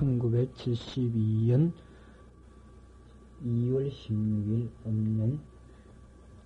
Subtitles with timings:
[0.00, 1.72] 1972년
[3.44, 5.40] 2월 16일 없는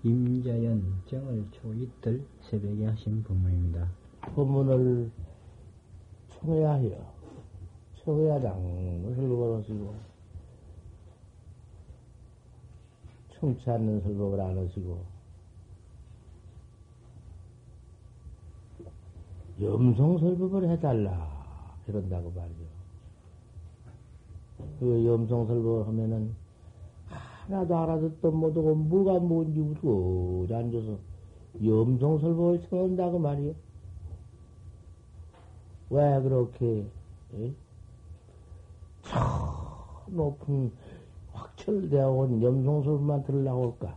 [0.02, 3.88] 임자연 정을 초이틀 새벽에 하신 법문입니다.
[4.34, 5.10] 법문을
[6.30, 7.12] 청해야 해요.
[8.02, 9.94] 청해야 장을 설법을 하시고,
[13.38, 15.04] 청치 않는 설법을 안 하시고,
[19.60, 21.32] 염성 설법을 해달라.
[21.86, 22.73] 이런다고 말이죠.
[24.80, 26.34] 그 염성 설법을 하면은
[27.08, 30.98] 하나도 알아듣던 못하고 뭐가 뭔지 모르고 앉아서
[31.64, 33.54] 염성 설법을 청한다고 말이요.
[35.90, 36.86] 왜 그렇게
[37.34, 37.52] 에?
[39.02, 40.72] 저 높은
[41.32, 43.96] 확철되어 온 염성설만 들으려고 할까?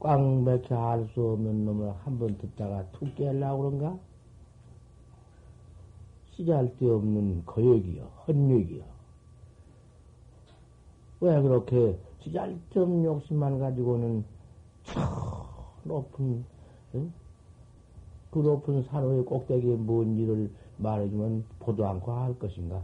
[0.00, 3.98] 꽉 맥혀 알 수 없는 놈을 한 번 듣다가 툭 깨려고 그런가?
[6.32, 8.91] 시잘 데 없는 거역이요, 헌육이요.
[11.22, 14.24] 왜 그렇게 시잘데없는 욕심만 가지고는
[14.82, 15.00] 저
[15.84, 16.44] 높은,
[16.96, 17.12] 응?
[18.32, 22.82] 그 높은 산호의 꼭대기에 뭔 일을 말해주면 보도 않고 할 것인가?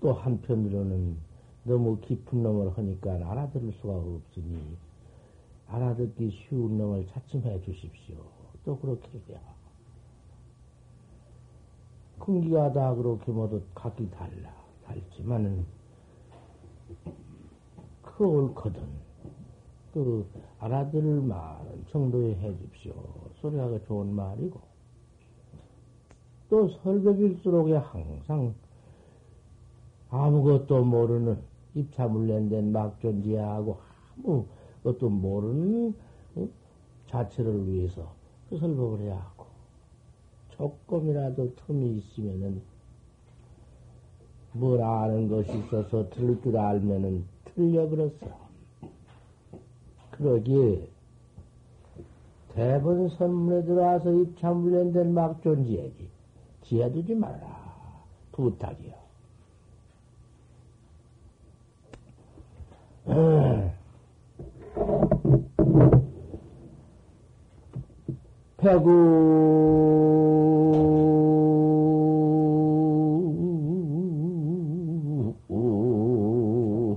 [0.00, 1.18] 또 한편으로는
[1.64, 4.62] 너무 깊은 놈을 하니까 알아들을 수가 없으니
[5.68, 8.16] 알아듣기 쉬운 놈을 차츰해 주십시오.
[8.64, 9.51] 또 그렇게 돼요.
[12.22, 14.54] 큰기가 다 그렇게 모두 각기 달라.
[14.84, 15.66] 달지만은
[18.02, 18.80] 그 옳거든.
[19.92, 20.24] 그
[20.60, 22.94] 알아들을 말은 정도에 해 줍시오.
[23.40, 24.60] 소리가 그 좋은 말이고.
[26.48, 28.54] 또 설법일수록에 항상
[30.10, 31.38] 아무것도 모르는
[31.74, 33.80] 입차물련된 막존지하고
[34.24, 35.96] 아무것도 모르는
[37.08, 38.14] 자체를 위해서
[38.48, 39.31] 그 설법을 해야
[40.62, 42.62] 조금이라도 틈이 있으면은
[44.52, 48.42] 뭘 아는 것이 있어서 들을 줄 알면은 틀려버렸어.
[50.12, 50.86] 그러기에
[52.54, 56.08] 대본 선문에 들어와서 입차물련된 막존지야지.
[56.62, 57.60] 지혜두지 말라.
[58.30, 58.92] 부탁이요.
[68.62, 68.88] 배구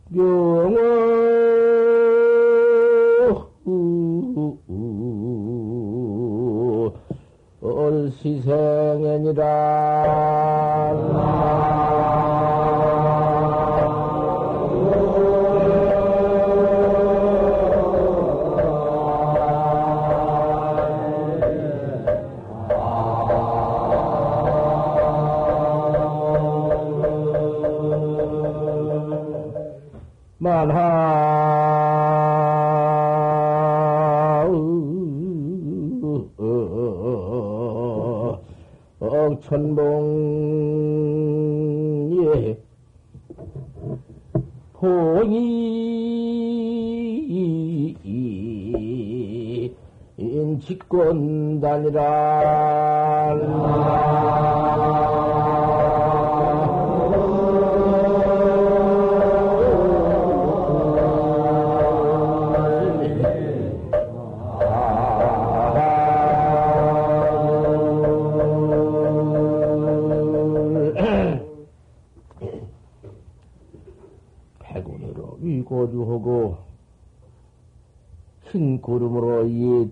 [0.09, 0.85] 명어
[9.33, 10.84] 만하
[74.59, 76.57] 백운으로 위고주하고
[78.45, 79.91] 흰 구름으로 이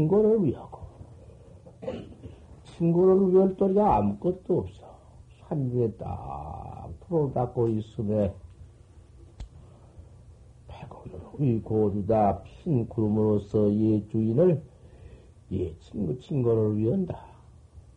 [0.00, 0.80] 친구를 위하고
[2.64, 4.90] 친구를 위할 도리가 아무것도 없어.
[5.40, 8.32] 산 위에 딱 풀을 닦고 있음에
[10.68, 14.62] 백운으로 위고주다 흰 구름으로서 이 주인을
[15.50, 17.20] 이 친구 친구를 위한다.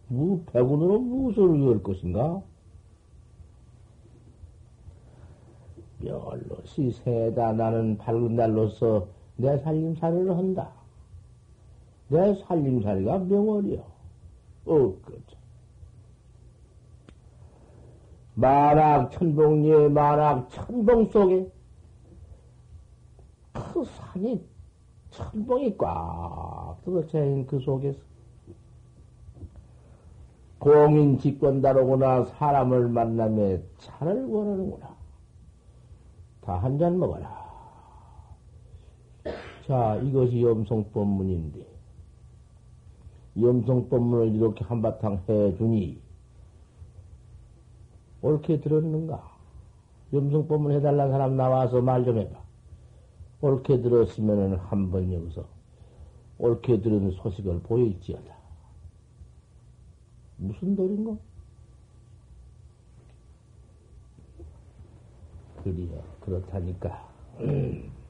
[0.10, 2.42] 무 백운으로 무엇을 위할 것인가?
[6.00, 9.08] 멸로시 세다 나는 밝은 날로서
[9.38, 10.83] 내 살림살이를 한다.
[12.14, 13.84] 내 살림살이가 명월이요.
[14.66, 15.38] 어, 그죠.
[18.36, 21.52] 만악 천봉리의 만악 천봉 속에
[23.54, 24.44] 그 산이
[25.12, 28.00] 천봉이 꽉 들어차인 그 속에서
[30.60, 34.94] 공인 직권다로구나 사람을 만남에 차를 원하는구나.
[36.42, 37.44] 다 한 잔 먹어라.
[39.68, 41.66] 자, 이것이 염성법문인데,
[43.40, 46.02] 염성법문을 이렇게 한바탕 해주니,
[48.22, 49.32] 옳게 들었는가?
[50.14, 52.40] 염성법문 해달라는 사람 나와서 말 좀 해봐.
[53.42, 55.46] 옳게 들었으면은 한 번 여기서
[56.38, 58.34] 옳게 들은 소식을 보일지어다.
[60.38, 61.18] 무슨 도인가
[65.64, 67.10] 그리요, 그렇다니까.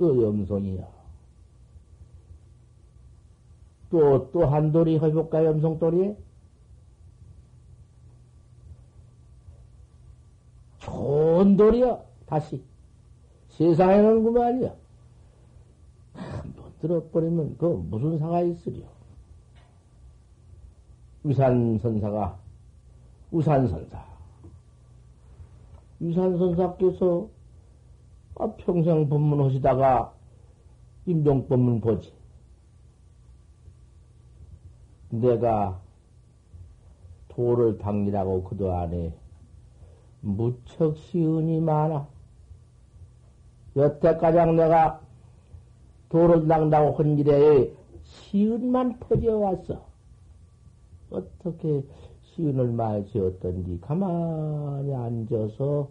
[0.00, 0.88] 그 염송이야.
[3.90, 6.16] 또, 또 한 돌이 해볼까, 염송돌이?
[10.78, 12.64] 좋은 돌이야, 다시.
[13.50, 14.74] 세상에는 그 말이야.
[16.14, 18.80] 한번 들어버리면 그 무슨 사가 있으려.
[21.24, 22.38] 위산선사가,
[23.32, 24.02] 우산선사.
[25.98, 27.28] 위산선사께서
[28.40, 30.14] 아, 평생 법문 하시다가
[31.04, 32.10] 임종법문 보지.
[35.10, 35.78] 내가
[37.28, 39.12] 도를 당기라고 그도 안에
[40.22, 42.08] 무척 시은이 많아.
[43.76, 45.02] 여태까지 내가
[46.08, 49.84] 도를 당다고 한 일에 시은만 퍼져왔어.
[51.10, 51.84] 어떻게
[52.22, 55.88] 시은을 많이 지었던지 가만히 앉아서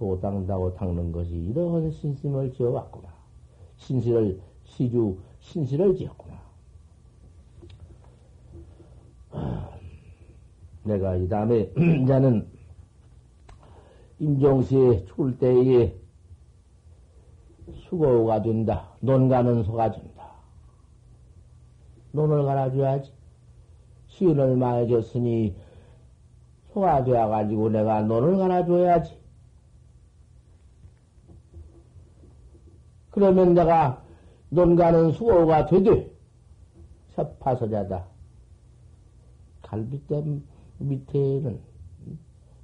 [0.00, 3.06] 도당다고 닦는 것이 이런 신심을 지어왔구나.
[3.76, 6.40] 신실을, 시주, 신실을 지었구나.
[10.84, 11.70] 내가 이 다음에,
[12.02, 12.48] 이제는
[14.20, 15.94] 임종시에 출 때에
[17.74, 18.88] 수고가 된다.
[19.00, 20.30] 논 가는 소가 된다.
[22.12, 23.12] 논을 갈아줘야지.
[24.06, 25.54] 시은을 많이 줬으니
[26.72, 29.19] 소가 되어가지고 내가 논을 갈아줘야지.
[33.20, 34.02] 그러면 내가
[34.48, 36.10] 논 가는 수고가 되되
[37.14, 38.06] 섭파서자다.
[39.60, 40.42] 갈비댐
[40.78, 41.60] 밑에는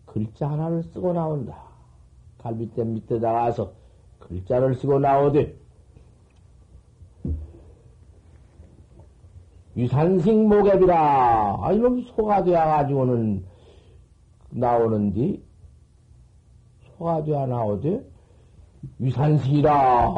[0.06, 1.58] 글자 하나를 쓰고 나온다.
[2.38, 3.72] 갈비댐 밑에 나가서
[4.18, 5.54] 글자를 쓰고 나오되
[9.76, 13.44] 유산식 목앱이라 아 이놈 소가 되어가지고는
[14.48, 15.44] 나오는디
[16.96, 18.15] 소가 되어 나오되
[19.00, 20.12] 유산식이라.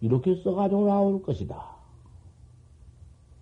[0.00, 1.76] 이렇게 써가지고 나올 것이다.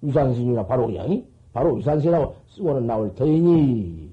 [0.03, 4.13] 유산식이라 바로 그냥 바로 유산식이라고 쓰고는 나올 터이니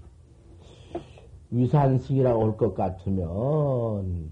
[1.52, 4.30] 위산식이라고 할것 같으면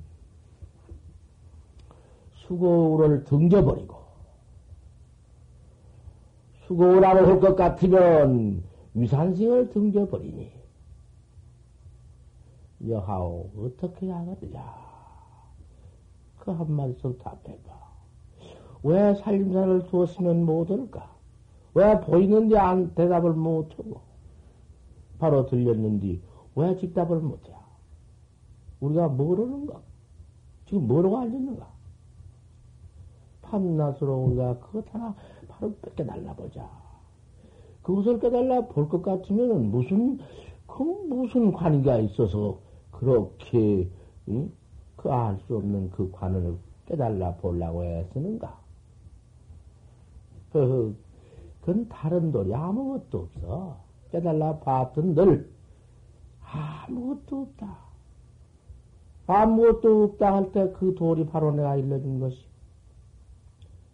[2.34, 3.98] 수고를 등져버리고
[6.66, 10.50] 수고라고 할 것 같으면 위산식을 등져버리니
[12.88, 14.89] 여하오 어떻게 하겠냐
[16.50, 17.80] 그 한마디씩 답해봐
[18.82, 21.08] 왜 살림살을 두었으면 못할까
[21.76, 24.02] 왜 보이는데 안 대답을 못하고
[25.20, 26.20] 바로 들렸는데
[26.56, 27.54] 왜 직답을 못해?
[28.80, 29.80] 우리가 모르는가?
[30.66, 31.68] 지금 뭐라고 앉았는가?
[33.44, 35.14] 밤낮으로 우리가 그것 하나
[35.48, 36.68] 바로 깨달아보자.
[37.84, 40.20] 그것을 깨달아 볼것 같으면 무슨,
[40.66, 42.60] 그 무슨 관계가 있어서
[42.92, 43.90] 그렇게,
[44.30, 44.52] 응?
[45.00, 48.60] 그 알 수 없는 그 관을 깨달아 보려고 했으는가?
[50.52, 50.96] 그,
[51.62, 53.78] 그건 다른 돌이 아무것도 없어.
[54.12, 55.50] 깨달아 봤던 늘
[56.44, 57.78] 아무것도 없다.
[59.28, 62.44] 아무것도 없다 할 때그 돌이 바로 내가 일러준 것이.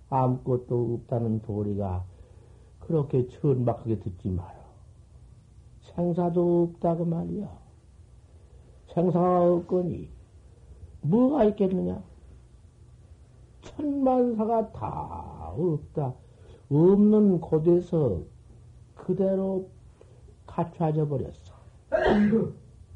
[0.09, 2.03] 아무것도 없다는 도리가
[2.79, 4.55] 그렇게 천박하게 듣지 마라.
[5.81, 7.49] 생사도 없다 그 말이야.
[8.93, 10.14] 생사가 없거니
[11.09, 12.01] 뭐가 있겠느냐?
[13.61, 16.13] 천만사가 다 없다.
[16.69, 18.21] 없는 곳에서
[18.95, 19.69] 그대로
[20.47, 21.53] 갖춰져 버렸어.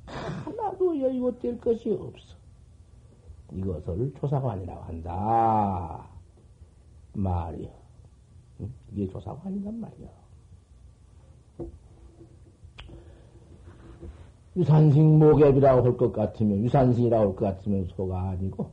[0.06, 2.36] 하나도 여의고 뗄 것이 없어.
[3.52, 6.08] 이것을 조사관이라고 한다.
[7.14, 7.70] 말이야.
[8.92, 10.19] 이게 조사관이란 말이야.
[14.56, 18.72] 유산식 목앱이라고 할 것 같으면, 유산식이라고 할 것 같으면 소가 아니고,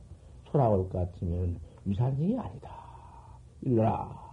[0.51, 2.69] 소라고 할 것 같으면 유산식이 아니다.
[3.61, 4.27] 일러라.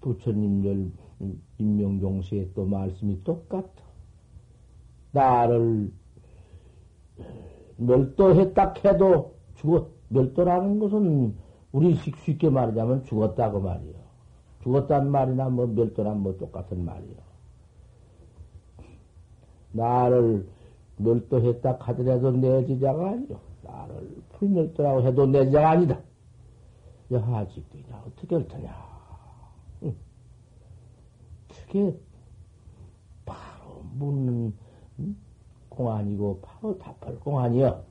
[0.00, 0.92] 부처님
[1.58, 3.68] 임명종시에 또 말씀이 똑같아.
[5.12, 5.92] 나를
[7.76, 11.34] 멸도했다 해도 죽었, 멸도라는 것은
[11.72, 13.94] 우리 쉽게 말하자면 죽었다고 말이요.
[14.62, 17.23] 죽었단 말이나 뭐 멸도란 뭐 똑같은 말이요.
[19.74, 20.46] 나를
[20.96, 23.38] 멸도했다 하더라도 내 지자가 아니요.
[23.62, 26.00] 나를 불멸도라고 해도 내 지자가 아니다.
[27.10, 28.74] 여하직도냐 어떻게 할 테냐.
[29.82, 29.96] 응.
[31.50, 31.98] 어떻게
[33.26, 34.54] 바로 묻는
[35.00, 35.16] 응?
[35.68, 37.84] 공안이고 바로 답할 공안이여.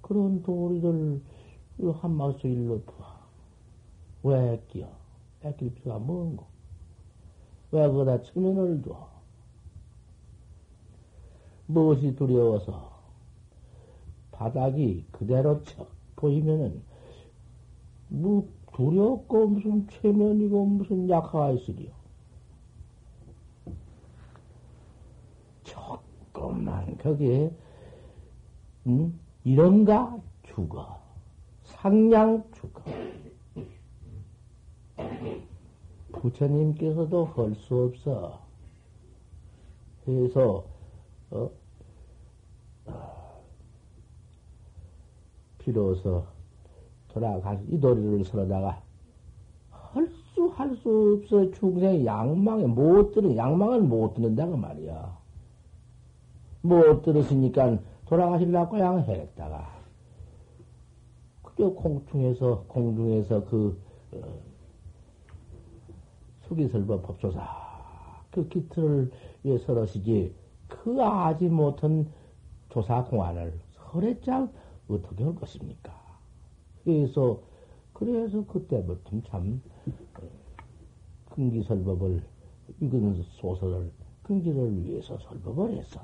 [0.00, 1.20] 그런 도리를
[2.00, 3.16] 한마디서 일로 부어.
[4.22, 4.88] 왜 끼어?
[5.40, 6.44] 뺏길 필요가 뭔고?
[7.72, 9.15] 왜 거기다 측면을 둬?
[11.66, 12.96] 무엇이 두려워서?
[14.32, 16.82] 바닥이 그대로 쳐 보이면은
[18.08, 21.90] 뭐 두렵고 무슨 최면이고 무슨 약화가 있으리요.
[25.64, 27.50] 조금만 거기에
[28.86, 29.18] 음?
[29.44, 30.18] 이런가?
[30.44, 31.00] 죽어.
[31.64, 32.82] 상냥 죽어.
[36.12, 38.40] 부처님께서도 할 수 없어.
[40.08, 40.64] 해서
[41.30, 41.50] 어?
[45.58, 46.24] 비로소
[47.08, 48.82] 돌아가서 이 도리를 서러다가
[49.70, 55.18] 할 수 할 수 없어 중생 양망에 못 들은 양망을 못 듣는다고 말이야.
[56.60, 59.76] 못 들었으니까 돌아가시려고 양했다가
[61.42, 63.80] 그저 공중에서 공중에서 그
[64.12, 64.18] 어,
[66.42, 67.42] 수기설법 법조사
[68.30, 69.10] 그 기틀을
[69.42, 70.34] 위해 서러시지
[70.68, 72.10] 그 아지 못한
[72.70, 74.50] 조사 공안을 설했장
[74.88, 75.92] 어떻게 할 것입니까?
[76.84, 77.40] 그래서
[77.92, 79.62] 그래서 그때부터 참
[81.30, 82.22] 근기설법을
[82.80, 83.90] 읽은 소설을
[84.22, 86.00] 근기를 위해서 설법을 했어.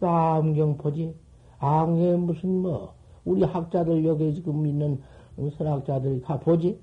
[0.00, 1.14] 암경 보지?
[1.58, 5.00] 암경에 무슨 뭐 우리 학자들 여기 지금 있는
[5.56, 6.80] 선학자들이 다 보지?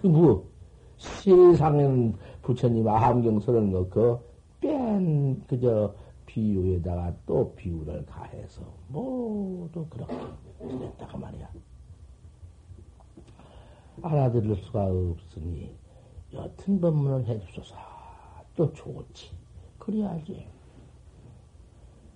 [0.00, 0.54] 그 뭐
[0.98, 4.18] 세상에는 부처님 암경 쓰는 거, 그,
[4.60, 5.94] 뺀, 그저,
[6.34, 10.14] 비유에다가 또 비유를 가해서 모두 그렇게
[10.58, 11.48] 지냈다가 말이야.
[14.02, 15.76] 알아들을 수가 없으니
[16.32, 17.76] 여튼 법문을 해주소서.
[18.56, 19.30] 또 좋지.
[19.78, 20.48] 그래야지.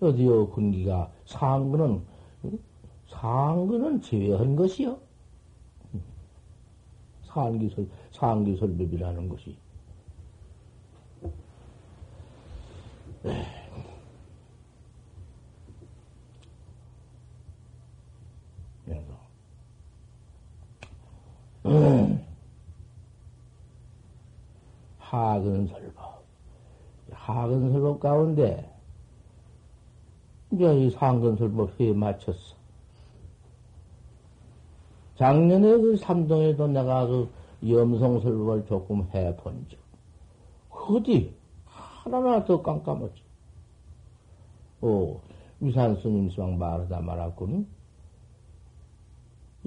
[0.01, 2.05] 어디요, 군기가 상근은,
[3.07, 4.99] 상근은 제외한 것이요.
[7.23, 9.57] 상기설, 상기설법이라는 것이.
[18.99, 19.19] 그래서,
[21.67, 22.25] 음,
[24.99, 26.25] 하근설법.
[27.11, 28.71] 하근설법 가운데,
[30.53, 32.57] 이제 이 상근설법 회에 맞췄어.
[35.17, 37.29] 작년에 그 삼동에도 내가 그
[37.67, 39.79] 염성설법을 조금 해본 적.
[40.71, 41.35] 어디?
[41.67, 43.23] 하나나 더 깜깜하지.
[44.81, 45.21] 어,
[45.61, 47.67] 위산 스님 수왕 말하다 말았거든.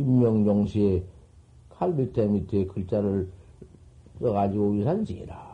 [0.02, 1.04] 임명종시에
[1.70, 3.30] 칼 밑에 밑에 글자를
[4.20, 5.52] 써가지고 위산징이라.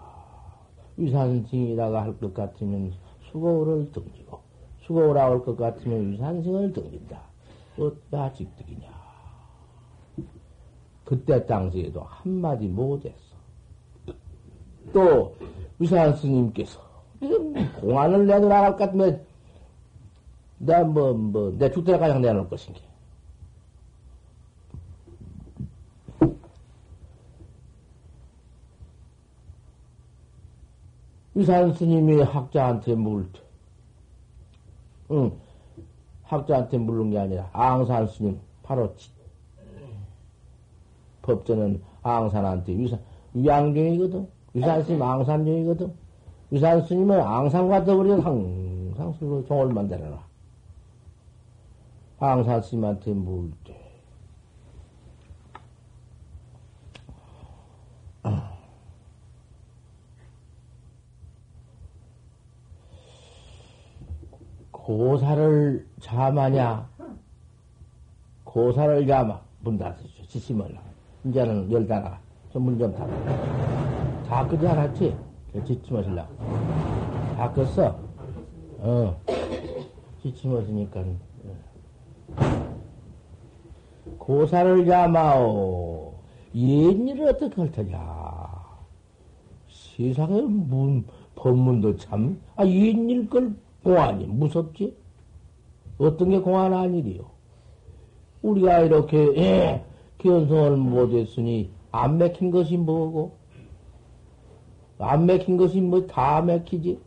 [0.98, 2.94] 위산징이라고 할것 같으면
[3.32, 4.40] 수고를 등지고,
[4.82, 7.22] 수고라고 할것 같으면 위산징을 등진다.
[7.80, 8.88] 어따 직득이냐.
[11.06, 13.38] 그때 당시에도 한마디 못했어.
[14.92, 15.36] 또,
[15.80, 16.82] 위산 스님께서,
[17.80, 19.26] 공안을 내놓으라 할 것 같으면,
[20.58, 22.82] 내, 뭐, 뭐, 내 죽더라 가장 내놓을 것인게.
[31.38, 33.40] 위산 스님이 학자한테 물을 때,
[35.12, 35.32] 응,
[36.24, 38.96] 학자한테 물은 게 아니라, 앙산 스님, 바로
[41.22, 43.00] 법전은 앙산한테 위산,
[43.36, 44.28] 위양경이거든.
[44.56, 45.94] 위산 스님 앙산경이거든.
[46.50, 49.14] 위산 스님은 앙산과 더불어 항상
[49.48, 50.26] 종을 만들어라.
[52.18, 53.77] 앙산 스님한테 물 때.
[64.88, 66.88] 고사를 잠하냐?
[68.46, 69.42] 고사를 잠아.
[69.60, 70.24] 문 닫으시오.
[70.54, 70.80] 말라.
[71.26, 72.18] 이제는 열다가
[72.54, 74.24] 문좀 닫아.
[74.24, 75.14] 다 끄지 않았지?
[75.94, 76.26] 마실라.
[77.36, 77.96] 다 껐어?
[78.80, 79.22] 어.
[80.22, 81.04] 짓지 마시니까.
[84.18, 86.14] 고사를 잠아오.
[86.56, 88.00] 옛일을 어떻게 할 테냐?
[89.68, 93.54] 세상에 문, 법문도 참, 아, 옛일 걸
[93.84, 94.96] 공안이 무섭지?
[95.98, 97.26] 어떤 게 공안 아니리요?
[98.42, 99.84] 우리가 이렇게, 예,
[100.20, 103.36] 견성을 못했으니 안 맥힌 것이 뭐고?
[105.00, 107.00] 안 맥힌 것이 뭐 다 맥히지?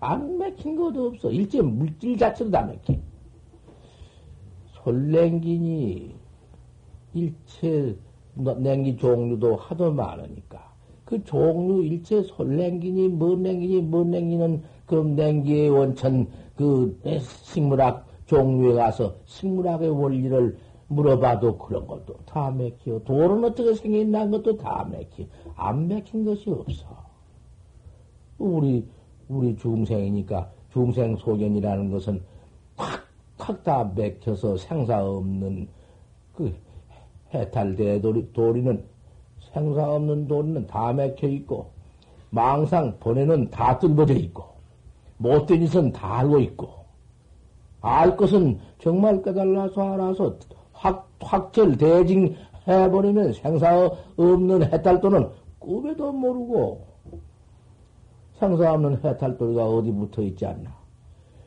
[0.00, 1.30] 안 맥힌 것도 없어.
[1.30, 3.00] 일체 물질 자체도 다 맥힌.
[4.84, 6.14] 솔랭기니
[7.14, 7.96] 일체
[8.34, 10.74] 냉기 종류도 하도 많으니까
[11.06, 19.14] 그 종류 일체 솔냉기니 뭔 냉기니 뭔 냉기는 그 냉기의 원천 그 식물학 종류에 가서
[19.24, 20.56] 식물학의 원리를
[20.88, 23.00] 물어봐도 그런 것도 다 맥히요.
[23.04, 25.28] 돌은 어떻게 생겼나 것도 다 맥히.
[25.56, 26.86] 안 맥힌 것이 없어.
[28.38, 28.86] 우리
[29.28, 32.22] 우리 중생이니까 중생 소견이라는 것은
[32.76, 33.04] 탁
[33.36, 35.68] 탁 다 맥혀서 생사 없는
[36.34, 36.54] 그
[37.32, 38.84] 해탈대 도리, 도리는
[39.52, 41.70] 생사 없는 도리는 다 맥혀 있고
[42.30, 44.53] 망상 번에는 다 뚫어져 있고
[45.24, 46.68] 못된 짓은 다 알고 있고
[47.80, 50.36] 알 것은 정말 깨달아서 알아서
[50.72, 52.36] 확, 확철 대징
[52.68, 56.86] 해버리면 생사 없는 해탈도는 꿈에도 모르고
[58.38, 60.74] 생사 없는 해탈도리가 어디 붙어 있지 않나.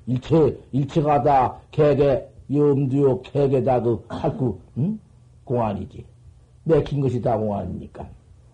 [0.08, 5.00] 일체, 일체가 다 개개, 염두요, 개개 다 그 할구, 응?
[5.44, 6.06] 공안이지.
[6.64, 8.08] 맥힌 것이 다 공안이니까.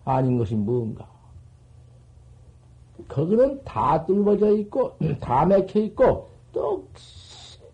[0.04, 1.13] 아닌 것이 뭔가.
[3.14, 6.84] 거기는 다 뚫어져 있고, 다 맥혀 있고, 또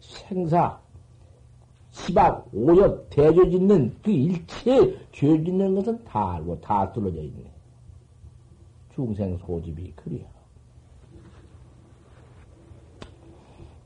[0.01, 0.79] 생사,
[1.91, 7.51] 시박, 오역, 대죄 짓는 그 일체 죄 짓는 것은 다 알고 다 뚫어져 있네.
[8.95, 9.95] 중생 소집이.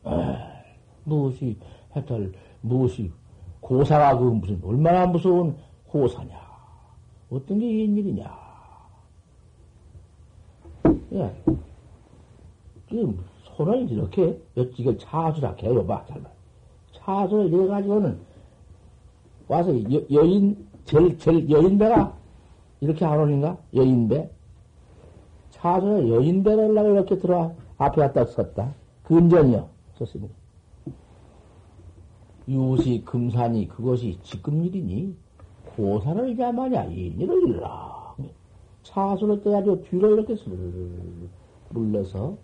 [0.03, 0.63] 아,
[1.05, 1.57] 무엇이
[1.95, 2.33] 해탈,
[2.63, 3.13] 무엇이
[3.61, 5.57] 고사가 그 무슨 얼마나 무서운
[5.93, 6.37] 호사냐?
[7.31, 8.44] 어떤 게 웬일이냐?
[11.15, 11.35] 예.
[12.89, 16.31] 지금 손을 이렇게 여찌게 차주라 개요봐, 잘 봐.
[16.93, 18.19] 차주를 이래가지고는
[19.49, 19.73] 와서
[20.11, 22.15] 여, 인 절, 절, 여인배가
[22.81, 23.57] 이렇게 안 오는가?
[23.75, 24.31] 여인배?
[25.51, 28.75] 차주에 여인배를 하려고 이렇게 들어와 앞에 갔다 섰다.
[29.05, 29.69] 근전이요.
[29.99, 30.35] 썼습니다.
[32.49, 35.17] 유시 금산이 그것이 지금 일이니
[35.77, 38.04] 고사를 이자 마냐 이 일을 일라
[38.95, 41.29] 차수를 떠가지고 뒤로 이렇게 스르르
[41.71, 42.39] 물러서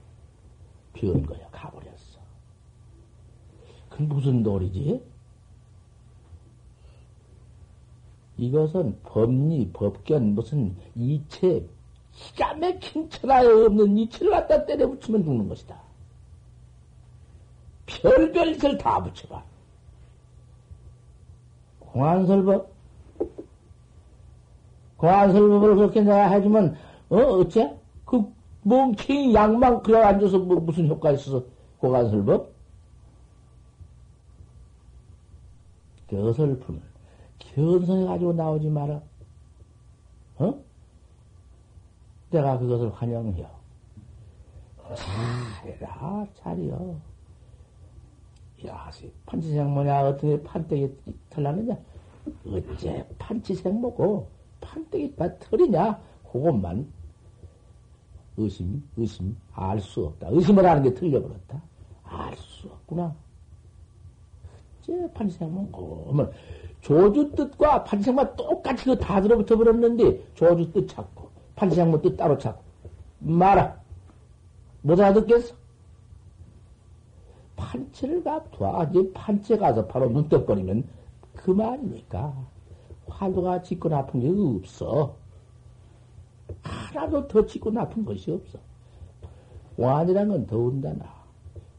[0.93, 2.21] 비운 거야 가버렸어.
[3.89, 5.01] 그 무슨 도리지?
[8.37, 11.69] 이것은 법리, 법견, 무슨 이체,
[12.13, 15.81] 기가 막힌 천하에 없는 이체를 갖다 때려 붙이면 죽는 것이다.
[17.87, 19.45] 별별 짓을 다 붙여봐.
[21.81, 22.80] 공안설법?
[25.01, 26.77] 공안설법을 그렇게 내가 해주면,
[27.09, 27.75] 어, 어째?
[28.05, 28.23] 그,
[28.63, 31.43] 멍청이 양만 그래 앉아서 뭐 무슨 효과 있어서
[31.79, 32.51] 공안설법?
[36.07, 36.83] 그 어설픔을
[37.39, 39.01] 견성해 가지고 나오지 마라.
[40.39, 40.55] 어?
[42.31, 43.49] 내가 그것을 환영해요.
[44.95, 47.01] 잘해라, 잘이요.
[48.67, 48.91] 야,
[49.25, 50.95] 판치생 뭐냐, 어떻게 판때기
[51.31, 51.79] 털나느냐?
[52.47, 54.29] 어째 판치생 뭐고,
[54.61, 55.99] 다 털이냐?
[56.33, 56.87] 그것만
[58.37, 60.29] 의심, 의심, 알 수 없다.
[60.31, 61.61] 의심을 하는 게 틀려버렸다.
[62.05, 63.15] 알 수 없구나.
[64.81, 66.31] 어째 판치생 뭐고, 뭐,
[66.81, 72.63] 조주 뜻과 판치생만 똑같이 그 다 들어붙어 버렸는데, 조주 뜻 찾고, 판치생만 뜻 따로 찾고,
[73.21, 73.79] 말아.
[74.83, 75.55] 못 알아듣겠어?
[77.57, 78.85] 판체를 갚아.
[78.91, 80.85] 이제 판체 가서 바로 눈떡거리면
[81.35, 82.35] 그만이니까.
[83.11, 85.15] 화두가 짙고 나쁜 게 없어.
[86.63, 88.59] 하나도 더 짙고 나쁜 것이 없어.
[89.77, 91.07] 공안이란 건 더운다 나.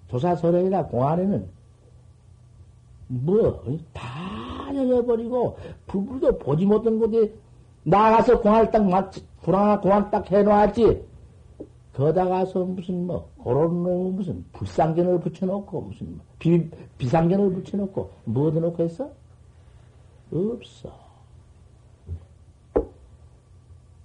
[0.08, 1.50] 조사설행이나 공안에는
[3.08, 7.34] 뭐, 다 열어버리고, 불불도 보지 못한 곳에
[7.84, 11.12] 나가서 공안을 딱 맞, 불안한 공안 딱 해놓았지.
[11.94, 18.48] 거다 가서 무슨 뭐 그런 놈 무슨 불상견을 붙여놓고 무슨 뭐 비, 비상견을 붙여놓고 뭐
[18.48, 19.12] 얻어놓고 했어?
[20.32, 20.90] 없어.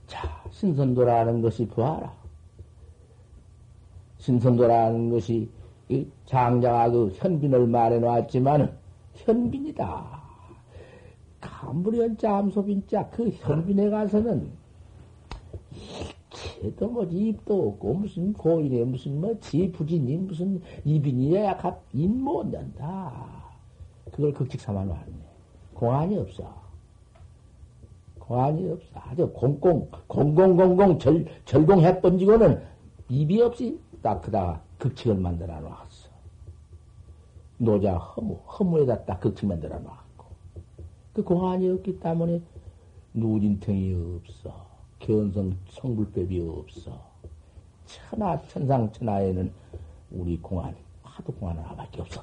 [0.06, 2.10] 자, 신선도라는 것이 부하라.
[4.18, 5.48] 신선도라는 것이
[6.24, 8.72] 장자가 그 현빈을 말해 놓았지만은
[9.14, 10.22] 현빈이다.
[11.40, 14.50] 감불연자 암소빈자 그 현빈에 가서는
[16.64, 23.44] 해도 뭐지 입도 없고 무슨 고인에 무슨 뭐 지 부진이 무슨 이빈이야 약합 인못 난다.
[24.10, 25.16] 그걸 극칙 삼아 놓았네.
[25.74, 26.65] 공안이 없어.
[28.26, 28.86] 공안이 없어.
[28.94, 32.62] 아주 공공 공공공공 절 절공해 번지고는
[33.08, 36.10] 입이 없이 딱 그다가 극칙을 만들어 놨어.
[37.58, 40.24] 노자 허무 허무에다 딱 극칙 만들어 놨고
[41.14, 42.42] 그 공안이 없기 때문에
[43.14, 44.66] 누진탱이 없어.
[44.98, 47.00] 견성 성불법이 없어.
[47.86, 49.52] 천하, 천상, 천하에는
[50.10, 52.22] 우리 공안, 화두 공안 하나밖에 없어.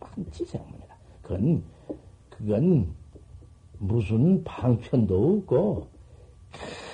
[0.00, 0.96] 판치생문이다.
[1.22, 1.62] 그건,
[2.30, 2.94] 그건
[3.78, 5.88] 무슨 방편도 없고,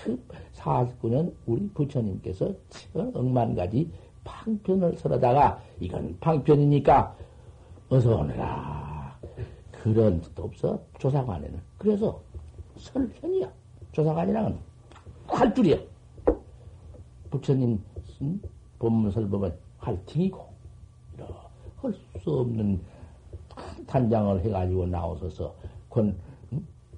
[0.05, 2.53] 그 49년 우리 부처님께서
[2.93, 3.91] 천억만 가지
[4.25, 7.17] 방편을 설하다가, 이건 방편이니까
[7.89, 9.19] 어서 오너라.
[9.83, 11.61] 그런 뜻도 없어, 조사관에는.
[11.79, 12.21] 그래서
[12.77, 13.51] 설편이야.
[13.93, 14.57] 조사관이랑은
[15.27, 15.77] 활줄이야.
[17.31, 17.83] 부처님
[18.79, 20.53] 본문설 보면 활팅이고,
[21.83, 22.81] 할 수 없는
[23.87, 25.53] 단장을 해가지고 나오셔서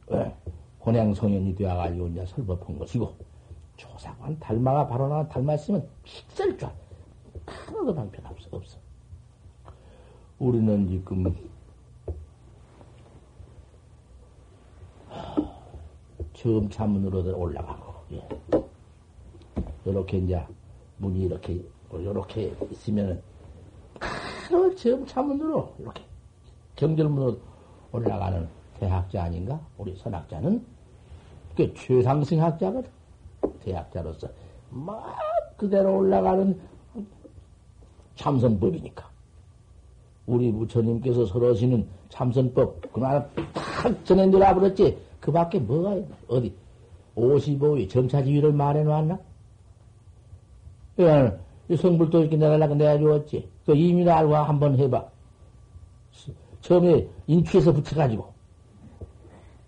[0.06, 0.34] 권,
[0.80, 3.14] 권양성현이 되어가지고 이제 설법한 것이고,
[3.76, 6.68] 조사관 달마가 바로 나와 닮았으면 픽셀 줄
[7.46, 8.78] 하나도 방편 없어, 없어.
[10.38, 11.34] 우리는 지금,
[16.34, 18.28] 처음 차문으로 올라가고, 예.
[19.84, 20.46] 이렇게 이제
[20.98, 23.22] 문이 이렇게, 이렇게 있으면은,
[23.98, 26.02] 바로 처음 차문으로 이렇게
[26.76, 27.38] 경절문으로
[27.92, 29.60] 올라가는 대학자 아닌가?
[29.78, 30.64] 우리 선학자는
[31.56, 32.90] 그 최상승 학자거든.
[33.62, 34.28] 대학자로서
[34.70, 35.16] 막
[35.56, 36.58] 그대로 올라가는
[38.16, 39.08] 참선법이니까.
[40.26, 44.98] 우리 부처님께서 설하시는 참선법, 그날 탁 전해 놀아버렸지.
[45.20, 46.16] 그 밖에 뭐가 있나?
[46.28, 46.54] 어디?
[47.16, 49.18] 55위 점차지위를 말해놨나?
[51.00, 53.48] 예, 성불도 이렇게 내달라고 내주었지.
[53.66, 55.04] 그 이미 알고 한번 해봐.
[56.60, 58.33] 처음에 인취해서 붙여가지고.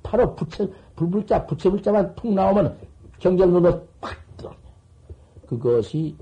[0.07, 2.79] 바로 부채, 불불자, 부채불자만 툭 나오면
[3.19, 4.53] 경절로도 팍 들어.
[5.49, 6.15] 그것이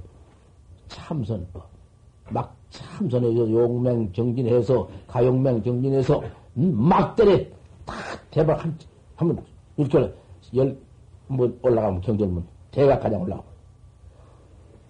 [0.89, 1.63] 참선법.
[2.31, 6.23] 막 참선해서 용맹 정진해서, 가용맹 정진해서,
[6.57, 7.45] 음, 막 때려.
[7.85, 7.97] 탁
[8.31, 8.75] 대박 한,
[9.17, 9.45] 한번,
[9.77, 10.15] 이렇게
[10.55, 10.79] 열,
[11.27, 12.43] 뭐 올라가면 경절문.
[12.71, 13.45] 대각 가장 올라가면.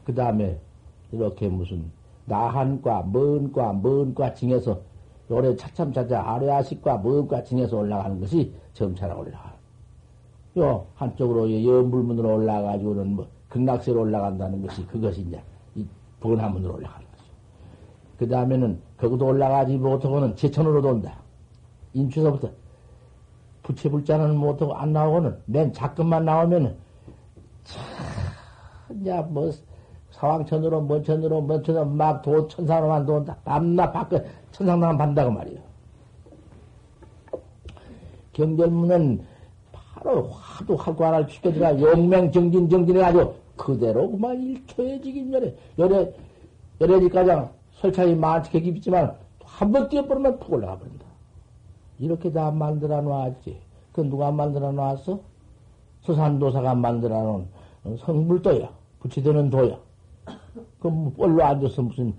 [0.04, 0.56] 그 다음에
[1.10, 1.90] 이렇게 무슨
[2.26, 4.80] 나한과 먼과 먼과 징해서
[5.30, 9.54] 요래 차참차차 아래아식과 먼과 징해서 올라가는 것이 점차라 올라가.
[10.58, 15.42] 요 한쪽으로 연불문으로 올라가지고는 뭐 극락세로 올라간다는 것이 그것이 이제
[15.74, 15.86] 이
[16.20, 17.24] 번화문으로 올라가는 거죠.
[18.18, 21.16] 그 다음에는 거기도 올라가지 못하고는 제천으로 돈다.
[21.92, 22.50] 인추서부터
[23.62, 26.76] 부채불자는 못하고 안 나오고는 맨 작금만 나오면은
[27.64, 27.82] 참,
[29.00, 29.50] 이제 뭐
[30.10, 33.36] 사왕천으로, 먼천으로, 먼천으로 막 도, 천상으로만 돈다.
[33.44, 35.73] 밤낮 밖에 천상만 반다고 말이요.
[38.34, 39.24] 경전문은
[39.72, 46.14] 바로 화두 하고 하나를 죽여들어 용맹 정진, 정진해가지고 그대로 그만 일초에 지긴 열에, 열에,
[46.80, 51.06] 열에지가장 설차이 많게 깊지만 한 번 뛰어버리면 푹 올라가 버린다.
[52.00, 53.56] 이렇게 다 만들어 놨지.
[53.92, 55.20] 그 누가 만들어 놨어?
[56.02, 58.68] 서산도사가 만들어 놓은 성불도야.
[58.98, 59.78] 붙이드는 도야.
[60.80, 62.12] 그럼 뻘로 앉아서 무슨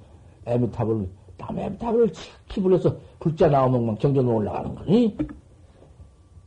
[0.45, 2.11] 에미탑을, 남 에미탑을
[2.47, 5.17] 키불려서 불자 나오면 경전으로 올라가는 거니?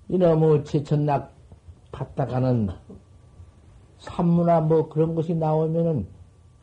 [0.08, 1.32] 이놈의 제천낙
[1.92, 2.70] 받다가는
[3.98, 6.06] 산무나 뭐 그런 것이 나오면은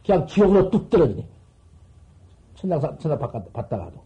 [0.05, 1.27] 그냥 지옥으로 뚝 떨어지네.
[2.55, 3.19] 천낙, 천낙
[3.53, 4.03] 받다가도.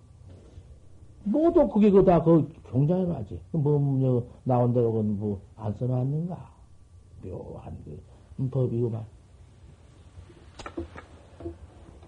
[1.23, 3.39] 모두 그게 그다 그 경장에 놔지.
[3.52, 6.49] 뭐, 뭐, 나온 대로 뭐, 안 써놨는가?
[7.23, 9.06] 묘한 그 법이구만.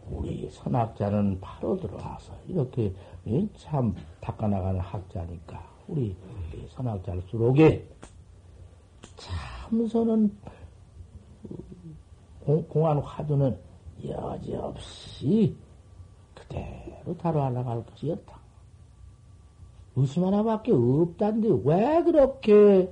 [0.10, 2.94] 우리 선학자는 바로 들어와서 이렇게
[3.58, 6.15] 참 닦아나가는 학자니까 우리
[6.70, 7.88] 선학자일수록에
[9.17, 10.36] 참선은
[12.70, 13.58] 공안 화두는
[14.06, 15.56] 여지없이
[16.34, 18.39] 그대로 다뤄나갈 것이었다.
[19.96, 22.91] 의심 하나밖에 없단데 왜 그렇게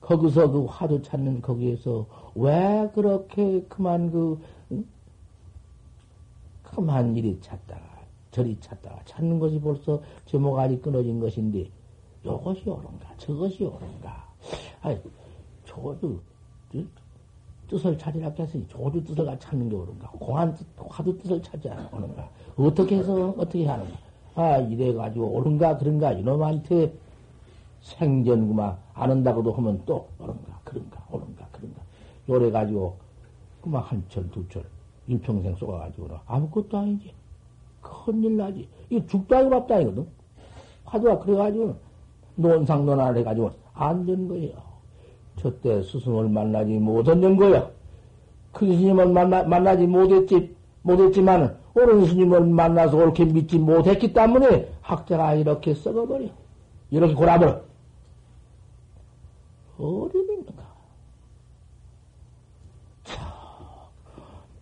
[0.00, 4.40] 거기서 그 화두 찾는 거기에서 왜 그렇게 그만 그
[6.62, 7.97] 그만 이리 찾다가
[8.30, 11.70] 저리 찾다가 찾는 것이 벌써 제목알이 끊어진 것인데
[12.22, 13.14] 이것이 옳은가?
[13.16, 14.28] 저것이 옳은가?
[14.82, 14.98] 아니
[15.64, 16.20] 조주
[17.68, 20.08] 뜻을 찾으라 했으니 조주 뜻을 찾는 게 옳은가?
[20.10, 22.30] 공안 뜻 화두 뜻을 찾지 않는가?
[22.56, 23.96] 어떻게 해서 어떻게 하는가
[24.34, 26.12] 아 이래 가지고 옳은가 그런가?
[26.12, 26.92] 이놈한테
[27.80, 31.80] 생전구만 안 한다고도 하면 또 옳은가 그런가 옳은가 그런가?
[32.28, 32.96] 요래 가지고
[33.62, 34.64] 그만 한철 두철
[35.06, 37.17] 일평생 쏘아가지고는 아무것도 아니지.
[37.80, 38.68] 큰일 나지.
[38.90, 39.04] 이거
[39.36, 40.06] 아니고 밥도 아니거든.
[40.84, 41.76] 화두가 그래가지고
[42.36, 44.54] 논상 논안을 해가지고 안 된 거예요.
[45.38, 47.70] 저때 스승을 만나지 못한 거야.
[48.52, 55.74] 큰 스님을 만나, 만나지 못했지, 못했지만, 옳은 스님을 만나서 옳게 믿지 못했기 때문에 학자가 이렇게
[55.74, 56.26] 썩어버려.
[56.90, 57.60] 이렇게 골아버려.
[59.78, 60.64] 어디 믿는가?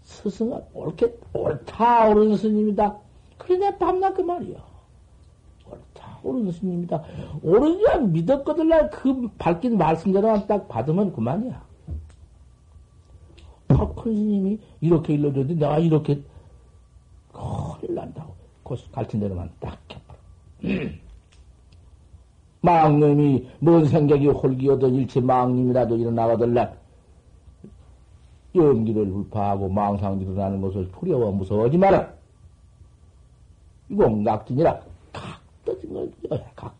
[0.03, 3.06] 스승은 옳게, 옳다, 옳은 스님이다.
[3.39, 4.57] 그래, 내 밤낮 그 말이야.
[5.67, 7.03] 옳다, 옳은 스님이다.
[7.43, 11.67] 옳으냐 믿었거들날 그 밝힌 말씀대로만 딱 받으면 그만이야.
[14.07, 16.23] 큰 스님이 이렇게 일러줬는데 내가 이렇게
[17.33, 18.35] 큰일 난다고.
[18.63, 20.91] 그 가르친 대로만 딱 해버려.
[22.63, 26.77] 망님이 뭔 생각이 홀기어든 일체 망님이라도 일어나거들날
[28.55, 32.16] 연기를 불파하고 망상 일어나는 것을 두려워 무서워하지 마라.
[33.89, 34.81] 이거 낙진이라
[35.13, 36.11] 각 떠진 걸
[36.55, 36.75] 각.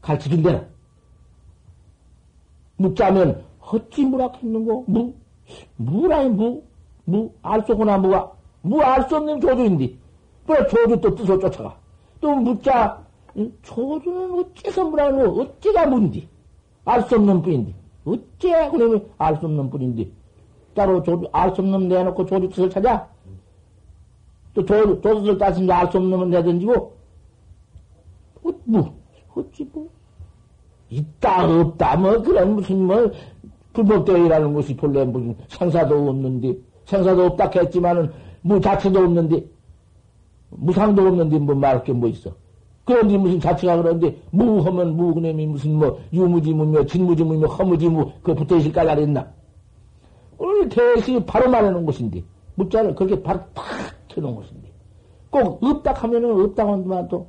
[0.00, 0.60] 가르쳐준 대로.
[2.76, 4.84] 묻자면 어찌 무락했는고?
[4.86, 5.14] 무?
[5.76, 6.62] 무라니 무?
[7.04, 7.30] 무?
[7.42, 8.30] 알수 없구나 무가?
[8.62, 9.94] 무 알 수 없는 조주인데.
[10.48, 11.76] 왜 조주 또 뜻을 쫓아가?
[12.20, 13.02] 또 묻자
[13.62, 15.40] 조주는 어째서 무라니 무?
[15.42, 16.28] 어째가 문디?
[16.84, 17.74] 알 수 없는 뿐인데.
[18.04, 20.10] 어째 그러면 알 수 없는 뿐인데.
[20.74, 23.08] 따로 조주, 알 수 없는 내놓고 조주 뜻을 찾아?
[24.54, 26.72] 또 조, 조주를 따지면 알수 없는 내던지고,
[28.44, 28.96] 어, 뭐,
[29.34, 29.88] 어찌 뭐.
[30.90, 33.10] 있다, 없다, 뭐, 그런 무슨, 뭐,
[33.72, 38.12] 불법대회라는 것이 본래 무슨 생사도 없는데, 생사도 없다 했지만은,
[38.42, 39.44] 무 자체도 없는데,
[40.50, 42.30] 무상도 없는데, 뭐 말할 게 뭐 있어.
[42.84, 48.94] 그런데 무슨 자체가 그런데, 무하면 무그놈이 무슨 뭐, 유무지무며, 진무지무며, 허무지무, 그 붙어 있을 까라
[48.94, 49.26] 그랬나?
[50.38, 52.22] 오늘 대시 바로 말해놓은 것인데,
[52.54, 53.64] 묻자를 그렇게 바로 탁
[54.14, 54.70] 켜놓은 것인데,
[55.30, 57.26] 꼭 없다 하면은 없다고 한데만 또,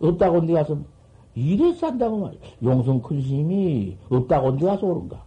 [0.00, 0.78] 없다고 한데 가서,
[1.34, 2.40] 이래 산다고 말이야.
[2.62, 5.24] 용성 큰 스님이 없다고 한데 가서 오른가.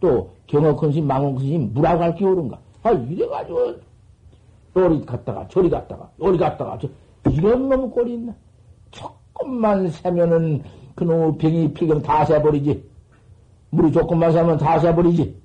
[0.00, 2.60] 또, 경어 큰 스님, 망원 큰 스님, 무라고 할게 오른가.
[2.82, 3.74] 아, 이래가지고,
[4.76, 6.88] 요리 갔다가, 저리 갔다가, 요리 갔다가, 저,
[7.30, 8.34] 이런 놈 꼴이 있나?
[8.90, 10.62] 조금만 세면은,
[10.94, 12.88] 그놈의 병이 필경 다 세버리지.
[13.70, 15.40] 물이 조금만 사면 다 사버리지.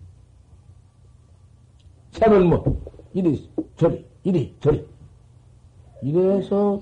[2.11, 2.63] 새는 뭐,
[3.13, 4.85] 이리, 저리, 이리, 저리.
[6.01, 6.81] 이래서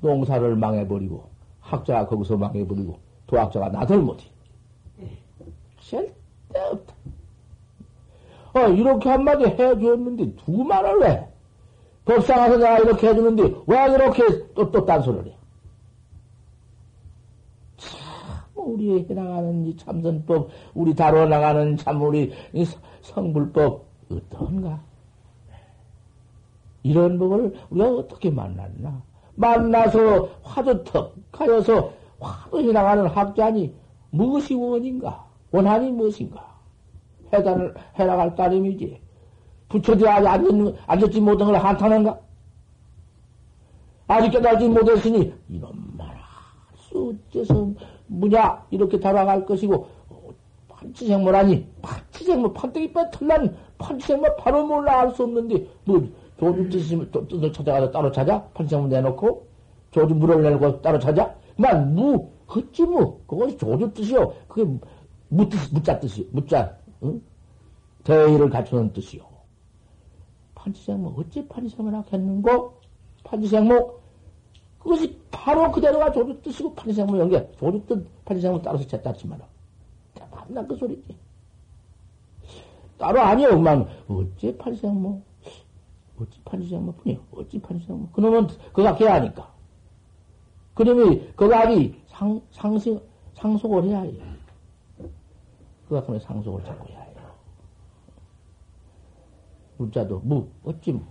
[0.00, 1.24] 농사를 망해버리고,
[1.60, 4.26] 학자가 거기서 망해버리고, 도학자가 나들 못해.
[5.80, 6.14] 절대
[6.72, 6.94] 없다.
[8.54, 11.26] 어, 이렇게 한마디 해주었는데, 두 말을 해.
[12.04, 14.22] 법상 와서 내가 이렇게 해주는데, 왜 이렇게
[14.54, 15.36] 또, 또 딴소리를 해?
[18.54, 22.66] 우리 해나가는 이 참선법, 우리 다뤄나가는 참 우리 이
[23.02, 24.80] 성불법, 어떤가?
[26.84, 29.02] 이런 법을 우리가 어떻게 만났나?
[29.34, 33.74] 만나서 화두턱 가여서 화두 해나가는 학자니
[34.10, 35.24] 무엇이 원인가?
[35.50, 36.54] 원한이 무엇인가?
[37.32, 39.00] 해단을 해나갈 따름이지.
[39.70, 42.20] 아직 앉는, 앉았지 못한 걸 한탄한가?
[44.06, 46.06] 아직 깨달지 못했으니, 이런 말,
[46.76, 47.72] 수, 어째서,
[48.06, 49.88] 무냐 이렇게 달아갈 것이고
[50.68, 56.06] 판치생모라니 판치생모 판때기 빠 털난 판치생모 바로 몰라 알 수 없는데 뭐
[56.44, 59.46] 조주 뜻이 뜻을 찾아가서 따로 찾아 판치생모 내놓고
[59.90, 64.70] 조주 물을 내놓고 따로 찾아 그만 무 걷지 무 그것이 조주 뜻이요 그게
[65.28, 67.20] 무 뜻 무자 뜻이요 무자 응?
[68.04, 69.22] 대의를 갖추는 뜻이요
[70.54, 72.74] 판치생모 어찌 판치생모나 했는고
[73.24, 74.04] 판치생모
[74.78, 77.50] 그것이 바로 그대로가 조주 뜻이고 판치생모 연계.
[77.58, 79.40] 조주 뜻, 판치생모 따라서 쳤다치만.
[80.30, 81.16] 만난 그 소리지.
[82.98, 83.86] 따로 아니요, 엄마는.
[84.08, 85.22] 어찌 판치생모?
[86.20, 87.20] 어찌 판치생모 뿐이요.
[87.32, 88.08] 어찌 판치생모?
[88.10, 89.52] 그놈은 그가 개야 하니까.
[90.74, 93.00] 그놈이 그가 아니 상, 상승,
[93.34, 94.22] 상속을 해야 해요.
[95.88, 97.14] 그가 그놈 상속을 자꾸 해야 해요.
[99.76, 101.02] 문자도 무, 어찌 무.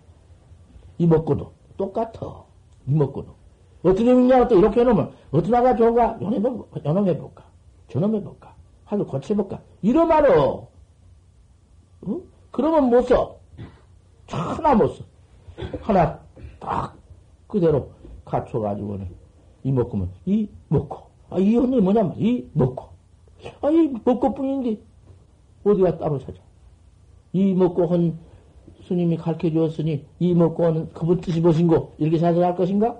[0.98, 2.46] 이먹고도 똑같아.
[2.88, 3.36] 이먹고도.
[3.84, 6.18] 어떻게 믿냐, 또 이렇게 해놓으면, 어떻게 하가 좋은가?
[6.22, 7.44] 요놈해볼까?
[7.89, 8.56] 저놈해볼까?
[8.86, 9.62] 하루 고쳐볼까?
[9.82, 10.68] 이러말어.
[12.08, 12.24] 응?
[12.52, 13.43] 그러면 못 써.
[14.34, 15.04] 하나 못 써.
[15.82, 16.19] 하나
[16.60, 16.96] 딱
[17.48, 17.91] 그대로
[18.26, 19.08] 갖춰가지고는
[19.63, 21.04] 이 먹고면 이 먹고.
[21.30, 22.89] 아, 이 언니 뭐냐면 이 먹고.
[23.62, 24.82] 아, 이 먹고 뿐인데
[25.63, 26.39] 어디가 따로 찾아.
[27.34, 28.17] 이 먹고 한
[28.88, 33.00] 스님이 가르쳐 주었으니 이 먹고 하는 그분 뜻이 무엇인고 이렇게 생각할 것인가?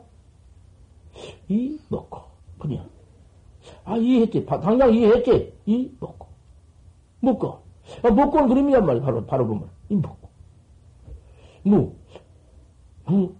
[1.50, 2.22] 이 먹고
[2.58, 2.90] 그냥
[3.84, 6.28] 아 이해했지 당장 이해했지 이 먹고
[7.20, 7.60] 먹고
[8.02, 10.23] 아, 먹고는 그림이란 말이야 바로 바로 보면 이 먹고
[11.64, 11.96] 무
[13.06, 13.36] 무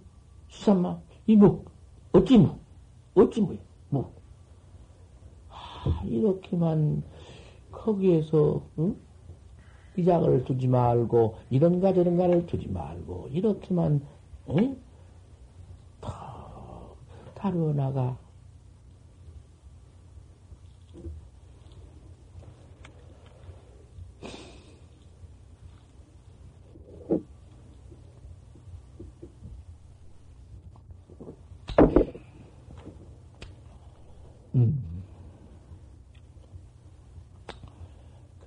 [0.48, 1.00] 수산마.
[1.26, 1.70] 이묵
[2.12, 2.54] 어찌 무
[3.14, 3.58] 어찌 무야
[3.88, 4.04] 무
[5.48, 7.02] 아, 이렇게만
[7.70, 8.96] 거기에서 응?
[9.94, 14.06] 비장을 두지 말고 이런가 저런가를 두지 말고 이렇게만
[14.50, 14.84] 응?
[17.44, 18.16] 하루나가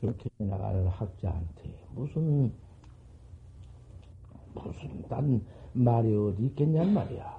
[0.08, 2.54] 그렇게 나가는 학자한테 무슨
[4.54, 5.42] 무슨 딴
[5.74, 7.38] 말이 어디 있겠냔 말이야.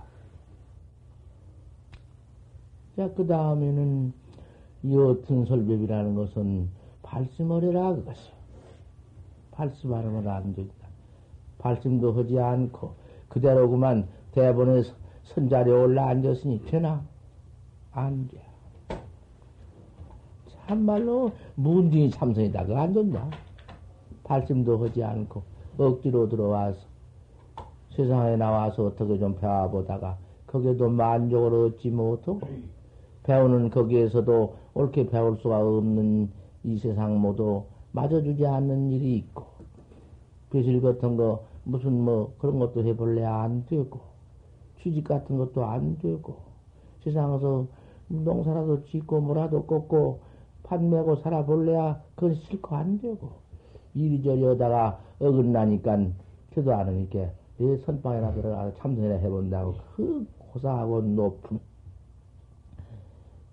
[2.97, 4.13] 자, 그 다음에는
[4.91, 6.69] 여튼 설법이라는 것은
[7.03, 8.31] 발심어려라 그것이.
[9.53, 10.75] 발심하면 안 된다.
[11.59, 12.95] 발심도 하지 않고
[13.29, 14.83] 그대로 그만 대본에
[15.25, 17.03] 선자리에 올라 앉았으니 되나?
[17.93, 18.43] 안 돼.
[20.69, 22.67] 참말로 문딩이 참선이다.
[22.67, 23.27] 그거 안 된다.
[24.25, 25.43] 발심도 하지 않고
[25.79, 26.79] 억지로 들어와서
[27.97, 32.41] 세상에 나와서 어떻게 좀 배워보다가 거기에도 만족을 얻지 못하고
[33.23, 36.31] 배우는 거기에서도 옳게 배울 수가 없는
[36.65, 39.45] 이 세상 모두 맞아주지 않는 일이 있고
[40.51, 44.01] 배실 같은 거 무슨 뭐 그런 것도 해볼래 안 되고
[44.83, 46.37] 취직 같은 것도 안 되고
[47.05, 47.67] 세상에서
[48.09, 50.28] 농사라도 짓고 뭐라도 꺾고
[50.69, 53.31] 판매고 살아볼래야 그건 싫고 안 되고.
[53.95, 55.99] 이리저리 하다가 어긋나니까
[56.55, 61.59] 저도 않으니까 내 선방이나 들어가서 참선이나 해본다고 그 고사하고 높은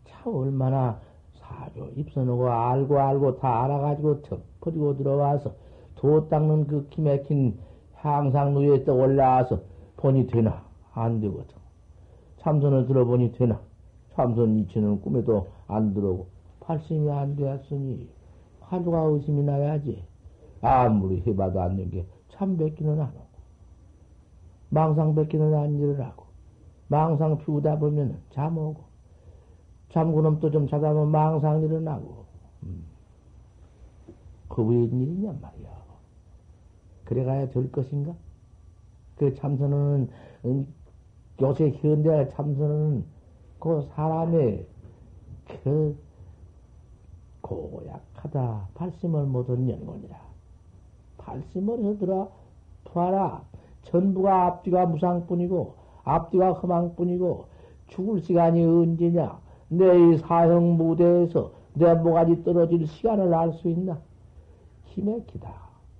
[0.05, 0.99] 참 얼마나
[1.39, 5.53] 사조 입선하고 알고 알고 다 알아가지고 턱 버리고 들어와서
[5.95, 7.57] 도 닦는 그 기맥힌
[7.95, 9.61] 향상루에 또 올라와서
[9.97, 10.63] 보니 되나?
[10.93, 11.55] 안 되거든.
[12.37, 13.59] 참선을 들어보니 되나?
[14.13, 16.34] 참선 이치는 꿈에도 안 들어오고
[16.65, 18.09] 발심이 안 되었으니
[18.61, 20.03] 화두가 의심이 나야지
[20.61, 23.25] 아무리 해봐도 안 된 게 참 뱉기는 안 하고
[24.69, 26.25] 망상 뱉기는 안 일어나고
[26.87, 28.83] 망상 피우다 보면 잠 오고
[29.89, 32.25] 잠구름 또좀 자다 보면 망상 일어나고
[32.63, 32.83] 음.
[34.49, 35.69] 그 웬일이냐 말이야
[37.05, 38.13] 그래가야 될 것인가
[39.15, 40.09] 그 참선은
[40.45, 40.67] 음,
[41.41, 43.05] 요새 현대 참선은
[43.59, 44.67] 그 사람의
[45.63, 45.97] 그
[47.45, 48.69] 고약하다.
[48.73, 50.17] 발심을 못한 연원이라.
[51.19, 52.31] 발심을 해들어
[52.85, 53.43] 봐라.
[53.83, 57.45] 전부가 앞뒤가 무상뿐이고 앞뒤가 허망뿐이고
[57.87, 59.39] 죽을 시간이 언제냐?
[59.69, 63.99] 내 이 사형 무대에서 내 모가지 떨어질 시간을 알 수 있나?
[64.85, 65.53] 힘맥히다.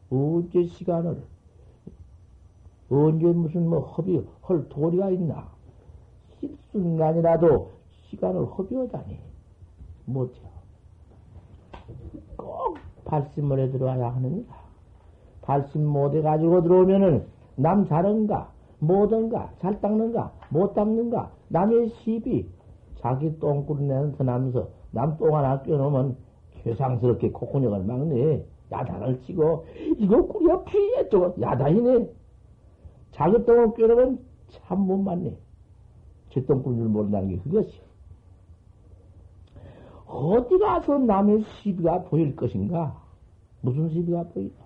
[0.10, 1.23] 언제 시간을?
[2.89, 5.47] 언제 무슨 뭐 허비 헐 도리가 있나?
[6.41, 7.71] 일순간이라도
[8.10, 9.19] 시간을 허비하다니.
[10.05, 10.39] 못해.
[10.39, 10.54] 꼭
[13.05, 14.53] 발심을 해 들어와야 하느니라.
[15.41, 22.49] 발심 못해 가지고 들어오면은 남 잘한가 못한가 잘 닦는가 못 닦는가 남의 시비
[22.95, 26.17] 자기 똥꾸리내는 드나면서 남 똥 하나 끼워놓으면
[26.63, 29.65] 괴상스럽게 콧구녕을 막네 야단을 치고
[29.97, 31.07] 이거 꾸리야 피해.
[31.09, 32.09] 저거 야단이네.
[33.11, 35.37] 자기 똥을 끼워놓으면 참 못 맞네.
[36.31, 37.69] 제 똥꾸린 줄 모른다는 게 그것이
[40.07, 43.01] 어디 가서 남의 시비가 보일 것인가
[43.61, 44.65] 무슨 시비가 보이나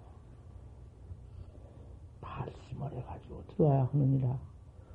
[2.21, 4.37] 발심을 해가지고 들어와야 하느니라.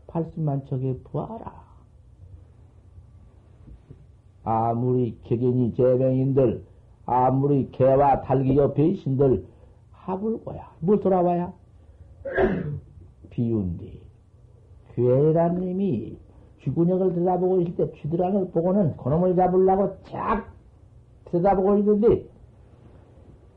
[0.06, 1.64] 발심만 저게 부하라.
[4.44, 6.64] 아무리 격연이 재명인들,
[7.06, 9.46] 아무리 개와 달기 옆에 신들
[9.90, 10.74] 하불고야.
[10.80, 11.52] 뭘 돌아와야?
[13.30, 14.00] 비운디.
[14.94, 16.18] 괴란 님이
[16.64, 20.46] 쥐구녕을 들여다보고 있을 때 쥐들한을 보고는 그놈을 잡으려고 쫙
[21.26, 22.26] 들여다보고 있는데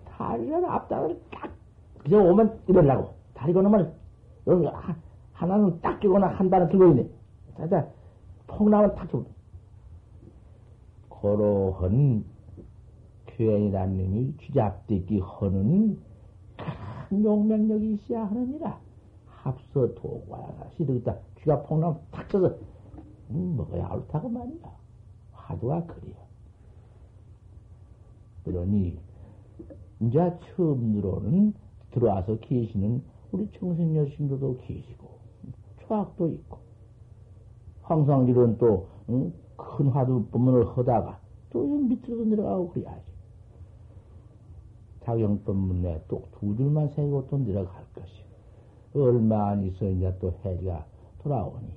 [0.06, 1.52] 다리를 앞다리를 딱
[2.00, 3.94] 그저 오면 이러려고 다리 건너면
[4.48, 4.68] 여기
[5.34, 7.08] 하나는 딱 끼거나 한 발은 들고 있네.
[7.58, 7.88] 자자
[8.48, 9.24] 폭나면 탁 줘.
[11.10, 12.24] 고로한
[13.28, 16.00] 교행이라는 놈이 쥐잡대기 하는
[17.10, 18.80] 큰 용맹력이 있어야 하느니라.
[19.28, 22.56] 합서 도과가 시득다 쥐가 폭나면 탁 쳐서 음,
[23.30, 24.76] 먹어야 옳다고 말이야.
[25.34, 26.16] 화두가 그래요.
[28.44, 28.98] 그러니
[30.00, 31.54] 이제 처음 들어오는
[31.92, 35.08] 들어와서 계시는 우리 청생여신들도 계시고
[35.82, 36.60] 초학도 있고
[37.84, 41.20] 황상길은 또큰 화두 법문을 하다가
[41.50, 43.08] 또 밑으로 내려가고 그래야지.
[45.04, 48.26] 자경 법문에 또 두 줄만 세고 또 내려갈 것이요.
[48.94, 50.86] 얼마 안 있어 이제 또 해지가
[51.24, 51.68] 돌아오니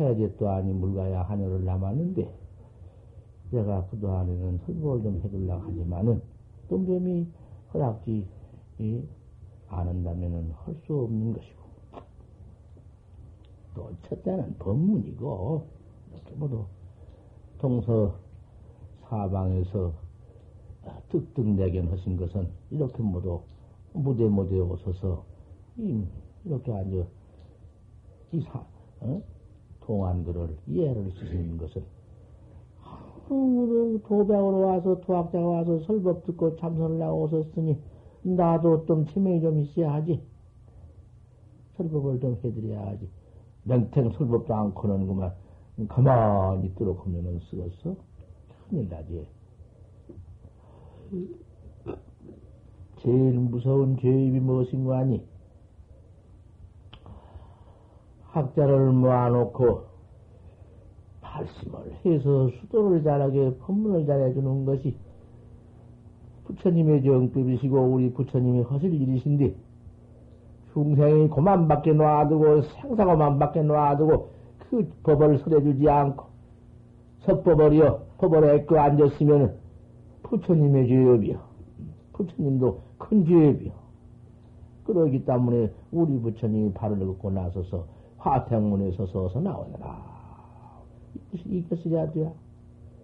[0.00, 2.32] 해제 또 아니 물가야 하늘을 남았는데
[3.50, 6.22] 내가 그동안에는 설법을 좀 해주려고 하지만은
[6.68, 7.26] 똥뱀이
[7.74, 8.26] 허락지
[9.68, 11.62] 안 한다면은 할 수 없는 것이고
[13.74, 15.66] 또 첫째는 법문이고
[16.12, 16.64] 이렇게 모두
[17.58, 18.14] 동서
[19.08, 19.92] 사방에서
[21.10, 23.42] 득득내견 하신 것은 이렇게 모두
[23.92, 25.24] 무대 무대에 오셔서
[26.44, 27.06] 이렇게 앉아
[28.32, 28.64] 이 사,
[29.00, 29.22] 어?
[29.86, 31.82] 동안들을 이해를 쓰시는 것은
[33.28, 37.78] 도백으로 와서 도학자가 와서 설법 듣고 참선을 하고 오셨으니
[38.22, 40.20] 나도 좀 치명이 좀 있어야 하지.
[41.76, 43.08] 설법을 좀 해드려야 하지.
[43.64, 45.32] 맹탱 설법도 않고는 그만
[45.88, 47.96] 가만히 있도록 하면은 쓰겠어?
[48.68, 49.26] 큰일 나지.
[52.98, 55.24] 제일 무서운 죄입이 무엇인가 하니?
[58.32, 59.84] 학자를 모아놓고
[61.20, 64.96] 발심을 해서 수도를 잘하게 법문을 잘해주는 것이
[66.44, 69.54] 부처님의 정법이시고 우리 부처님이 하실 일이신데
[70.72, 74.30] 중생이 고만 밖에 놔두고 생사고만 밖에 놔두고
[74.70, 76.24] 그 법을 설해주지 않고
[77.20, 79.56] 섭법을이여 법을 애껴 앉았으면
[80.22, 81.38] 부처님의 죄업이요.
[82.14, 83.72] 부처님도 큰 죄업이요.
[84.84, 87.84] 그러기 때문에 우리 부처님이 발을 걷고 나서서
[88.22, 90.00] 화택문에 서서 나오느라.
[91.44, 92.30] 이것이야 돼야.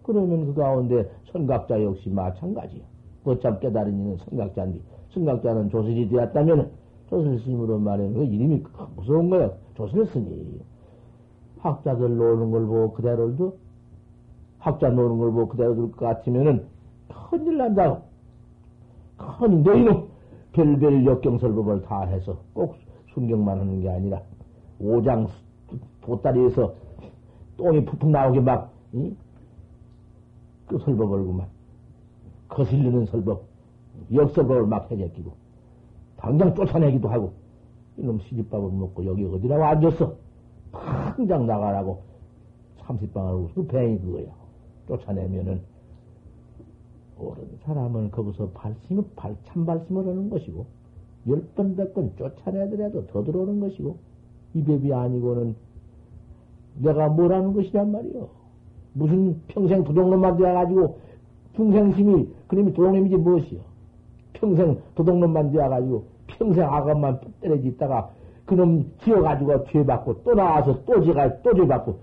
[0.05, 2.83] 그러면 그 가운데 선각자 역시 마찬가지요.
[3.25, 6.71] 어쩜 깨달은 이는 선각자인데, 선각자는 조실이 되었다면,
[7.11, 8.63] 조실스님으로 말하면 그 이름이
[8.97, 9.51] 무서운 거야.
[9.75, 10.61] 조실스님.
[11.59, 13.57] 학자들 노는 걸 보고 그대로도,
[14.59, 16.65] 학자 노는 걸 보고 그대로 둘 것 같으면은,
[17.31, 18.03] 큰일 난다고.
[19.17, 20.05] 큰일, 너희는
[20.53, 22.77] 별별 역경설법을 다 해서 꼭
[23.13, 24.23] 순경만 하는 게 아니라,
[24.81, 25.29] 오장
[26.03, 26.75] 보따리에서
[27.57, 29.17] 똥이 푹푹 나오게 막, 응?
[30.67, 31.49] 그 설법을 그만.
[32.49, 33.43] 거슬리는 설법,
[34.13, 35.33] 역설법을 막 해제끼고,
[36.17, 37.33] 당장 쫓아내기도 하고,
[37.97, 40.15] 이놈 시집밥을 먹고 여기 어디라고 앉았어?
[40.73, 42.03] 당장 나가라고.
[42.83, 44.33] 삼십방을 웃고 배이 그거야.
[44.87, 45.61] 쫓아내면은,
[47.19, 50.65] 옳은 사람은 거기서 발심을, 발, 참발심을 하는 것이고,
[51.27, 53.99] 열 번, 백 번 쫓아내더라도 더 들어오는 것이고,
[54.59, 55.55] 이 법이 아니고는
[56.81, 58.29] 내가 뭐라는 것이란 말이요.
[58.93, 60.99] 무슨 평생 도둑놈만 되어가지고
[61.55, 63.61] 중생심이 그놈이 도둑놈이지 무엇이요.
[64.33, 68.11] 평생 도둑놈만 되어가지고 평생 악업만 때려지 있다가
[68.47, 71.97] 그놈 지어가지고 죄받고 또 나와서 또 지가 또 죄받고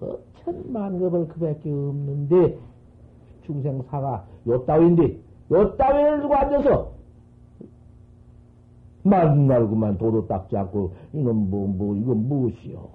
[0.00, 2.56] 어, 천만급을 그밖에 없는데
[3.44, 5.18] 중생사가 요 따위인데
[5.50, 6.97] 요 따위를 두고 앉아서
[9.08, 12.88] 만날 그만 도도 닦지 않고 이놈 뭐뭐 이건 무엇이요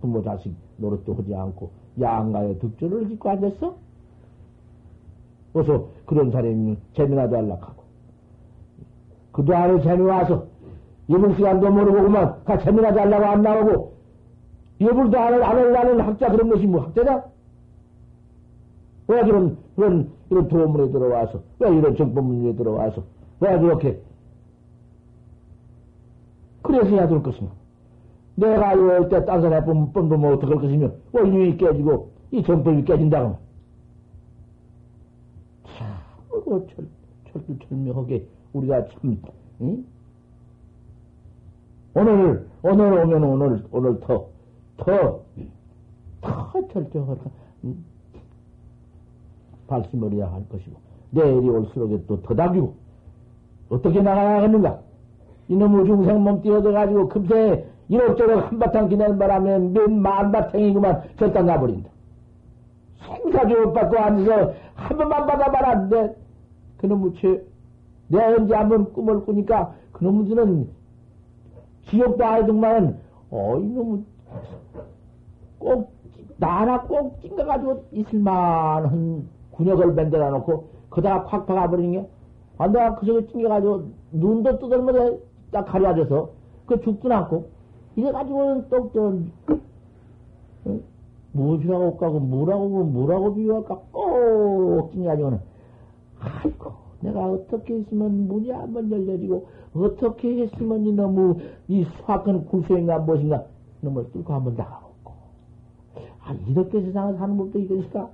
[0.00, 1.70] 부모 자식 노릇도 하지 않고
[2.00, 3.74] 양가에 득조를 짓고 앉았어?
[5.54, 7.82] 어서 그런 사람이 재미나도 안락하고
[9.32, 10.46] 그도 안에 재미 와서
[11.08, 13.92] 예불 시간도 모르고 그만 가 재미나도 하려고 안 나오고
[14.80, 17.22] 예불도 안, 안 하려는 학자 그런 것이 뭐 학자냐?
[19.08, 23.02] 왜 그런 그런 이런 도문에 들어와서 왜 이런 정법문에 들어와서
[23.40, 24.00] 왜 그렇게
[26.68, 27.50] 그래서야 될 것이냐?
[28.34, 33.38] 내가 이럴 때딴 사람 뻔, 뻔보면 어떡할 것이며, 원륜이 깨지고, 이 정법이 깨진다고.
[35.64, 35.88] 참,
[36.30, 36.86] 어, 철,
[37.32, 39.18] 철두철미하게, 우리가 참,
[39.62, 39.84] 응?
[41.94, 44.26] 오늘, 오늘 오면 오늘, 오늘 더,
[44.76, 45.22] 더,
[46.20, 47.20] 더 철저하게,
[47.64, 47.84] 응?
[49.68, 50.76] 발심을 해야 할 것이고,
[51.12, 52.74] 내일이 올수록 또더 다기고,
[53.70, 54.87] 어떻게 나가야겠는가?
[55.48, 61.90] 이놈의 중생 몸 뛰어들어가지고 금세 이럭저럭 한바탕 기내는 바람에 몇 만바탕이 그만 절단 나버린다.
[63.00, 65.88] 생사교육 받고 앉아서 한 번만 받아봐라.
[66.76, 67.42] 그놈의 죄,
[68.08, 70.68] 내가 언제 한번 꿈을 꾸니까 그놈들은
[71.90, 72.98] 지옥도 아니더만은,
[73.30, 74.06] 어, 이놈은
[75.58, 75.90] 꼭,
[76.36, 82.08] 나나 꼭 찡가가지고 있을만한 군역을 만들어 놓고, 그다가 콱 박아버리는 게,
[82.58, 85.18] 아, 내가 그 속에 찡겨가지고 눈도 뜯을면
[85.50, 86.30] 딱 가려져서,
[86.66, 87.48] 그 죽도 않고,
[87.96, 89.20] 이래 가지고는 또, 또,
[90.64, 90.80] 어?
[91.32, 93.80] 무엇이라고 까고, 뭐라고, 뭐라고 비유할까?
[93.92, 95.40] 꼭, 찡가지고는,
[96.20, 101.36] 아이고, 내가 어떻게 했으면 문이 한번 열려지고, 어떻게 했으면 이 너무,
[101.68, 103.44] 이 수학은 굴수인가 무엇인가,
[103.80, 104.88] 놈을 뚫고 한번 나가고.
[106.20, 108.10] 아, 이렇게 세상을 사는 법도 이것일까?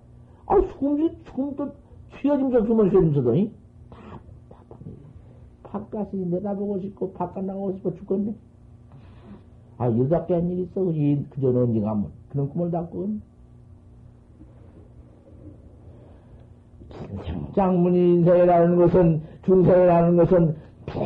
[0.47, 1.71] 아, 숨이, 숨도,
[2.21, 3.51] 쉬어지면서 숨을 이?
[5.75, 8.33] 다, 바깥이 내다보고 싶고, 바깥 나가고 싶어 죽겠네.
[9.79, 10.93] 아, 이렇게 한 일이 있어.
[10.93, 12.07] 이, 그전 언제 가면.
[12.31, 13.09] 그런 꿈을 닦고.
[17.57, 20.57] 장문이 인생이라는 것은, 중생이라는 것은,
[20.87, 21.03] 팽,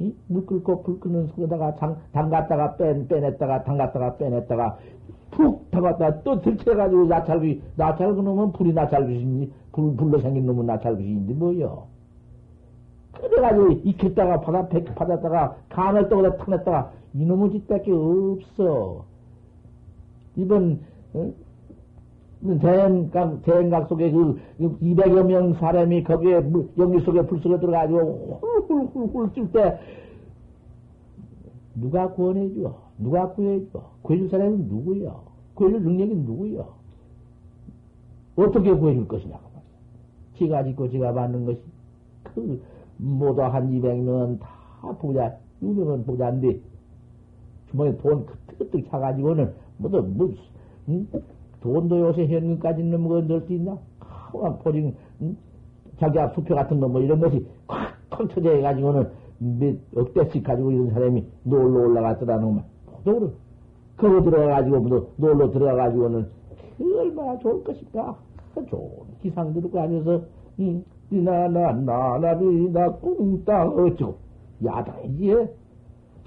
[0.00, 4.78] 이, 물 끓고 불 끄는 속에다가 장, 담갔다가 뺀, 빼냈다가, 담갔다가 빼냈다가,
[5.30, 11.97] 푹 담갔다가 또 들쳐가지고 나찰귀, 나찰그 놈은 불이 나찰귀신지, 불, 불로 생긴 놈은 나찰귀신지 뭐요.
[13.20, 19.04] 그래가지고 익혔다가 받아, 받았다가 간을 떠오다 탁 냈다가 이놈의 짓밖에 없어.
[20.36, 20.80] 이번
[21.14, 21.32] 어?
[22.60, 29.32] 대행각, 대행각 속에 그 200여 명 사람이 거기에 물, 연기 속에 불 속에 들어가지고 훌훌훌훌
[29.34, 29.78] 찔 때,
[31.74, 32.74] 누가 구원해줘?
[32.98, 33.82] 누가 구해줘?
[34.02, 35.20] 구해줄 사람은 누구요?
[35.54, 36.68] 구해줄 능력이 누구요?
[38.36, 39.62] 어떻게 구해줄 것이냐고 말이야.
[40.36, 41.60] 지가 짓고 지가 받는 것이,
[42.22, 42.62] 그,
[42.98, 46.60] 모두 한 200명은 다 부자, 6명은 부자인데,
[47.70, 50.30] 주머니에 돈 그뜩그뜩 차가지고는, 뭐도, 뭐,
[50.88, 51.06] 응?
[51.60, 53.78] 돈도 요새 현금까지 있는 거 넣을 수 있나?
[53.98, 55.36] 하한 포징, 응?
[55.98, 57.44] 자기가 수표 같은 거 뭐 이런 것이
[58.10, 62.64] 콱콱 쳐져 해가지고는 몇 억대씩 가지고 이런 사람이 놀러 올라갔더라는 말.
[63.04, 63.32] 모두
[63.96, 66.26] 그거 들어가가지고, 모두 놀러 들어가가지고는
[66.78, 68.16] 그 얼마나 좋을 것인가?
[68.54, 68.90] 그 좋은
[69.20, 70.22] 기상 들고 앉아서,
[70.60, 74.18] 응, 니나나, 나나리나, 꿍땅, 어쩌고.
[74.64, 75.48] 야당이지.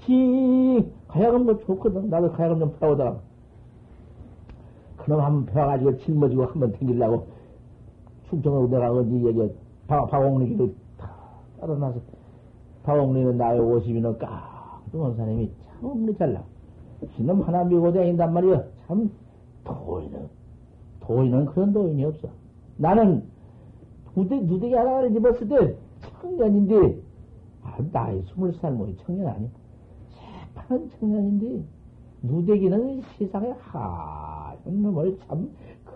[0.04, 2.10] 지, 가야금 뭐 좋거든.
[2.10, 3.20] 나도 가야금 좀 배우다가.
[4.96, 7.26] 그놈 한번 배워가지고 짊어지고 한번 댕기려고
[8.28, 9.54] 충청으로 내가 어디
[9.86, 11.10] 박, 박옥리기도 다
[11.60, 12.00] 따라나서
[12.84, 16.42] 박옥리는 나이 50이는 깡뚱한 사람이 참 없는 잘나.
[17.16, 18.62] 지놈 하나 밀고 다닌단 말이야.
[18.86, 19.10] 참,
[19.64, 20.28] 도인은,
[21.00, 22.28] 도인은 그런 도인이 없어.
[22.76, 23.24] 나는
[24.16, 25.76] 누대, 누대기 하나를 입었을 때
[26.20, 27.00] 청년인데,
[27.62, 29.48] 아, 나이 스물 살 뭐, 청년 아니야.
[30.54, 31.64] 새파란 청년인데,
[32.22, 35.50] 누대기는 세상에 하얀 놈을 참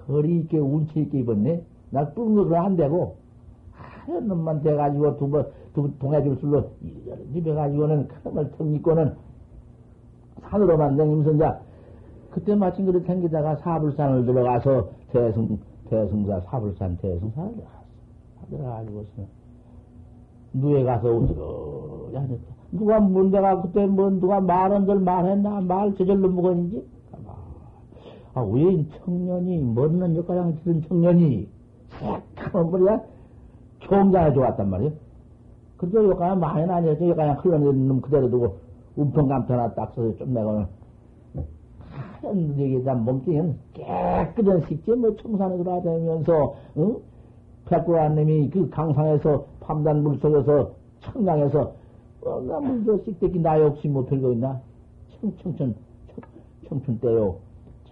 [0.06, 1.62] 거리 있게 운치 있게 입었네.
[1.90, 3.16] 나 뿔은 것으로 안 되고
[3.72, 6.70] 하얀 놈만 돼가지고 두 번, 두 동해줄 술로
[7.34, 9.14] 입어가지고는 큰 놈을 턱 입고는
[10.42, 11.60] 산으로만 댕기면서
[12.30, 15.58] 그때 마침 그렇게 댕기다가 사불산을 들어가서 대승,
[15.88, 17.54] 대승사, 사불산 대승사를
[18.50, 19.22] 들어가지고서
[20.54, 26.86] 누에 가서 어쩌고 하니까 누가 문제가 그때 뭐 누가 말한들 말했나 말 저절로 먹었는지
[28.34, 31.48] 아, 왜 청년이 머리는 여가장 치는 청년이
[32.34, 33.02] 새까만 머리가
[33.80, 34.90] 총장에 좋았단 말이야.
[35.78, 37.08] 그래도 여가장 많이 나뉘었죠.
[37.08, 38.58] 여가장 흘러내리는 놈 그대로 두고
[38.96, 40.66] 움펑감터 하나 딱 써서 좀 내고는
[42.22, 46.96] 하얀 여기다 몸뚱이는 깨끗한 식재 뭐 청산에 돌아다니면서 응?
[47.66, 51.72] 백구한 놈이 그 강상에서 밤단 물속에서 청량에서
[52.22, 54.60] 어, 나 물도 씩대기 나 역시 뭐 별거 있나?
[55.20, 55.74] 청, 청춘,
[56.08, 56.24] 청,
[56.68, 57.36] 청춘 때요.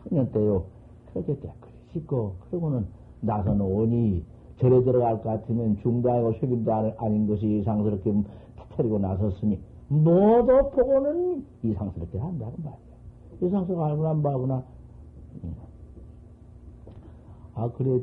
[0.03, 0.65] 청년 때요.
[1.13, 2.87] 그렇게 깨끗이 씻고, 그러고는
[3.21, 4.25] 나선 오니
[4.59, 8.13] 절에 들어갈 것 같으면 중도하고 책임도 아닌 것이 이상스럽게
[8.57, 9.59] 터뜨리고 나섰으니,
[9.89, 12.79] 모두 보고는 이상스럽게 한다는 말이야.
[13.41, 14.63] 이상스럽게 알고나 안 봐구나.
[17.55, 18.01] 아, 그래,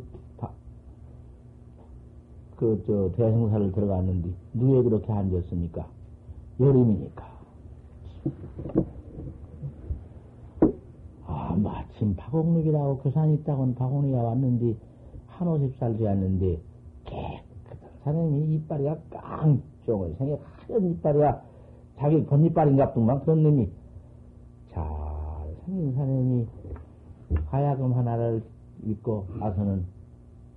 [2.61, 5.83] 그, 저, 대성사를 들어갔는데, 누에 그렇게 앉았습니까?
[6.59, 7.25] 여름이니까.
[11.25, 14.77] 아, 마침 박옥록이라고 교산이 있다고는 박옥록이가 왔는데,
[15.25, 16.59] 한 오십 살 되었는데,
[17.05, 20.37] 깨끗한 사람이 이빨이가 깡쫑을 생겨
[20.67, 21.41] 하얀 이빨이야.
[21.97, 23.71] 자기 본이빨인가 뿐만 그런 놈이
[24.71, 24.83] 잘
[25.65, 26.47] 생긴 사람이
[27.47, 28.43] 하야금 하나를
[28.85, 29.83] 입고 와서는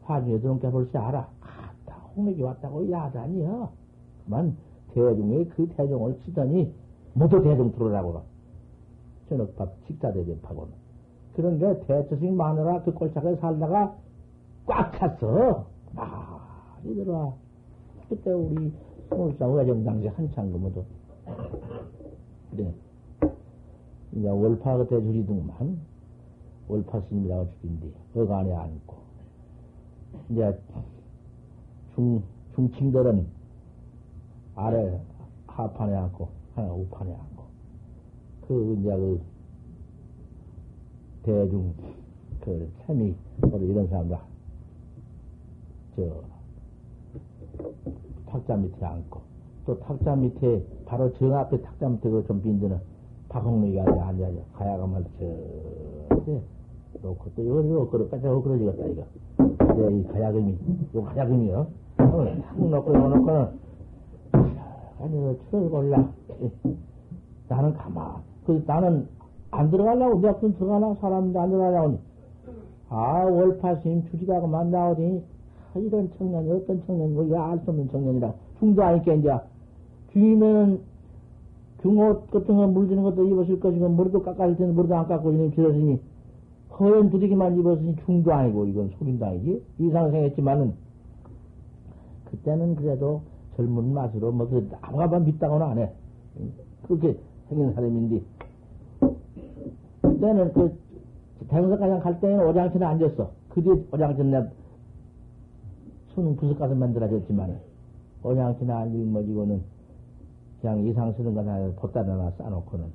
[0.03, 1.34] 화중에 들어온 게 벌써 알아.
[2.17, 3.71] 홍록이 왔다고 야단이야.
[4.25, 4.57] 그만
[4.95, 6.73] 대중의 그 대중을 치더니
[7.15, 8.23] 모두 대중 들어라고
[9.29, 10.73] 저녁밥 식사 대접하고는
[11.35, 13.97] 그런 게 대처식 마누라 그 꼴짝에 살다가
[14.67, 15.67] 꽉 찼어.
[15.93, 17.35] 많이 들어와.
[18.09, 18.73] 그때 우리
[19.09, 20.85] 스물살 회정 당시 한창 그모도
[22.51, 22.73] 그래.
[24.13, 25.81] 이제 월파 그때 줄이더만
[26.69, 28.95] 월파 스님이라고 줄인데 어간에 앉고
[30.31, 30.59] 이제
[31.95, 32.23] 중
[32.55, 33.27] 중층들은
[34.57, 35.01] 아래
[35.47, 37.45] 하판에 앉고 하나 우판에 앉고
[38.47, 39.21] 그 이제 그
[41.23, 41.73] 대중
[42.41, 44.19] 그뭐 이런 사람들
[45.97, 46.23] 저
[48.27, 49.21] 탁자 밑에 앉고
[49.67, 52.79] 또 탁자 밑에 바로 정 앞에 탁자 밑에 그좀 빈드는
[53.29, 55.25] 박홍록이가 앉아서 가야가만 저
[57.03, 59.05] 놓고 또 이거 그릇까지 하고 그러지겠다
[59.73, 60.59] 이거 이 가야금이
[60.95, 63.65] 요 가야금이요 탁 놓고 이거 놓고는
[65.05, 66.09] 아니, 철을 골라.
[67.49, 68.23] 나는 가만.
[68.47, 69.07] 그, 나는
[69.51, 70.95] 안 들어가려고, 내가 그럼 들어가나?
[70.95, 71.99] 사람도 안 들어가려고.
[72.89, 75.23] 아, 월파 스님 주지가고 만 나오더니,
[75.75, 78.33] 아, 이런 청년이 어떤 청년이, 뭐, 알수 없는 청년이라.
[78.59, 79.31] 중도 아니까, 이제.
[80.13, 80.81] 중이면은,
[81.83, 86.01] 중옷 같은 거 물드는 것도 입었을 것이고, 머리도 깎아줄 때는 머리도 안 깎고, 이놈 들었으니,
[86.79, 89.63] 허연 부대기만 입었으니 중도 아니고, 이건 속임도 아니지.
[89.79, 90.73] 이상 생겼지만은,
[92.35, 93.23] 그때는 그래도,
[93.57, 95.93] 젊은 맛으로 뭐, 그, 아무가 믿다고는 안 해.
[96.83, 97.17] 그렇게
[97.49, 98.23] 생긴 사람인데,
[100.03, 100.77] 그때는 그,
[101.49, 103.31] 대흥사가장 갈 때는 오장천에 앉았어.
[103.51, 104.43] 그 뒤에 오장전 내
[106.09, 107.61] 수능 부석 가서 만들어졌지만,
[108.25, 109.63] 오장전나 일머지고는
[110.61, 112.91] 그냥 이상 쓰는 거다 보따리 하나 싸놓고는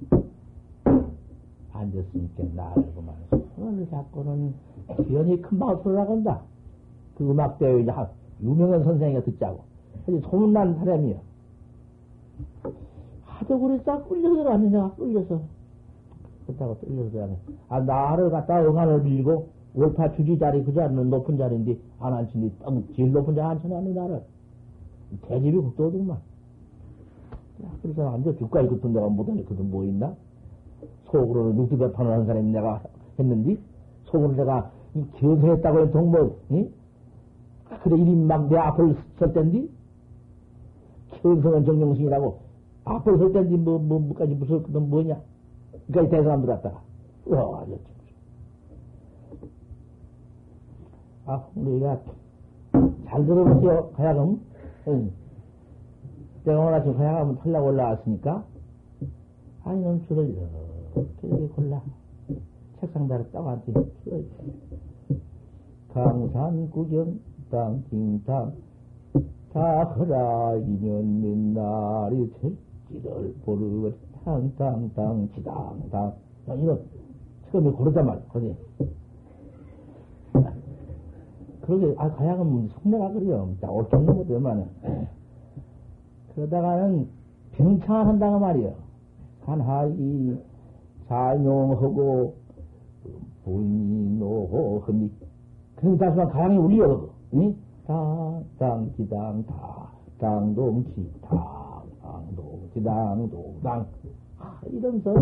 [1.72, 3.16] 앉았으니까 나르고만
[3.56, 4.54] 손을 잡고는
[5.06, 6.42] 기연이 큰 마우스를 나간다.
[7.16, 7.92] 그 음악대회 이제
[8.42, 9.62] 유명한 선생이가 듣자고.
[10.08, 11.18] 아주 소문난 사람이야.
[13.24, 15.42] 하도 그랬다 끌려서 내가 끌려서.
[16.46, 17.38] 그렇다고 끌려서 들어가네.
[17.70, 22.84] 아, 나를 갖다 응안을 빌리고, 월파 주지 자리, 그 자리는 높은 자리인데, 안 앉히니, 땅,
[22.96, 24.22] 제일 높은 자리 앉혀놨네, 나를.
[25.28, 26.18] 대집이 국도더구만.
[27.82, 30.14] 그래서 앉아 죽가 있거든 내가 못하겠거든, 뭐 있나?
[31.06, 32.82] 속으로는 육두배판을 한 사람이 내가
[33.20, 33.58] 했는데,
[34.06, 34.72] 속으로 내가
[35.18, 36.70] 견성했다고 동뭐, 응?
[37.84, 39.68] 그래, 이름 막내 앞을 설 텐데,
[41.22, 42.40] 견성은 정령승이라고,
[42.86, 45.22] 앞을 설 텐데, 뭐, 뭐, 뭐까지 무섭거든, 뭐냐?
[45.92, 46.82] 그니까 대사람 들어왔다가,
[47.28, 47.78] 와, 저
[51.32, 52.02] 아, 우리가
[53.06, 54.42] 잘 들어보세요, 가야금.
[54.88, 55.12] 응.
[56.44, 58.44] 내가 오늘 아침 가야금을 탈라고 올라왔으니까,
[59.64, 61.82] 아니, 넌 줄을 이렇게 골라.
[62.80, 63.74] 책상 다리 딱 앉지.
[65.94, 67.20] 강산 구경,
[67.50, 68.54] 땅, 띵땅,
[69.52, 73.92] 다 허라, 이년 맨날이 될지를 보르,
[74.24, 76.14] 탕탕탕, 지당당.
[76.58, 76.80] 이거
[77.52, 78.56] 처음에 고르단 말이야, 거기.
[81.62, 83.56] 그러게, 아, 가야금 속내가 그래요.
[83.68, 84.66] 올 정도거든, 얼마나.
[86.36, 87.08] 그러다가는
[87.54, 88.74] 병창을 한다고 말이요.
[89.46, 90.38] 한하이,
[91.08, 92.36] 자용하고,
[93.44, 95.12] 부인노, 흔히.
[95.76, 97.56] 그럼 다시만 가양이 울려, 응?
[97.86, 99.88] 당, 당, 지당, 다,
[100.20, 103.86] 당동, 지, 당, 당동, 지당, 동, 당.
[104.40, 105.14] 아, 이러면서,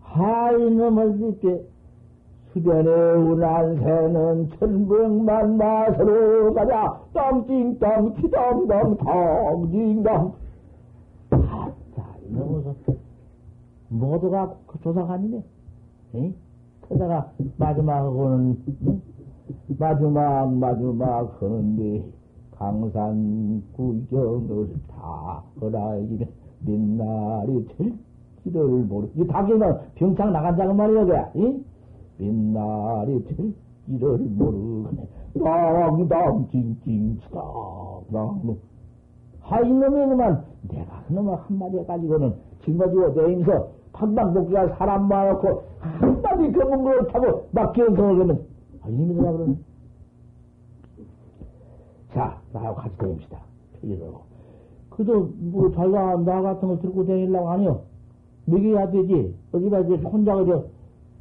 [0.00, 1.64] 하이 놈을 듣게,
[2.52, 10.32] 수변에 운한 새는 천병만 마서로 가자, 땅띵땅, 티당당, 탕띵당.
[11.30, 12.74] 아따, 이러면서,
[13.88, 15.42] 모두가 그 조사관이네.
[16.16, 16.34] 응?
[16.82, 19.02] 그러다가 마지막하고는 응?
[19.78, 22.04] 마지막 마지막 하는데
[22.52, 26.26] 강산 구경을 다 허라이면
[26.64, 29.08] 민날이 될지를 모르.
[29.14, 31.64] 이 닭이는 병창 나간다고 말이야, 그 응?
[32.18, 35.06] 민날이 될지를 모르네.
[35.44, 37.40] 당당 징징치다.
[38.12, 38.56] 당
[39.40, 42.34] 하이 놈이 그만 내가 그놈을 한마디 해가지고는
[42.64, 48.55] 짊어지고 내면서 판방복기가 사람 모아놓고 한마디 검은 걸 타고 막 견성을 하면
[48.86, 49.56] 아, 이놈이 누가 그러네.
[52.12, 53.40] 자, 나하고 같이 다닙시다.
[53.80, 54.20] 필요로.
[54.90, 57.80] 그도 뭐 자기가 나 같은 걸 들고 다니려고 하니요.
[58.46, 59.34] 먹여야 되지.
[59.52, 60.64] 어디다 이제 혼자 그려.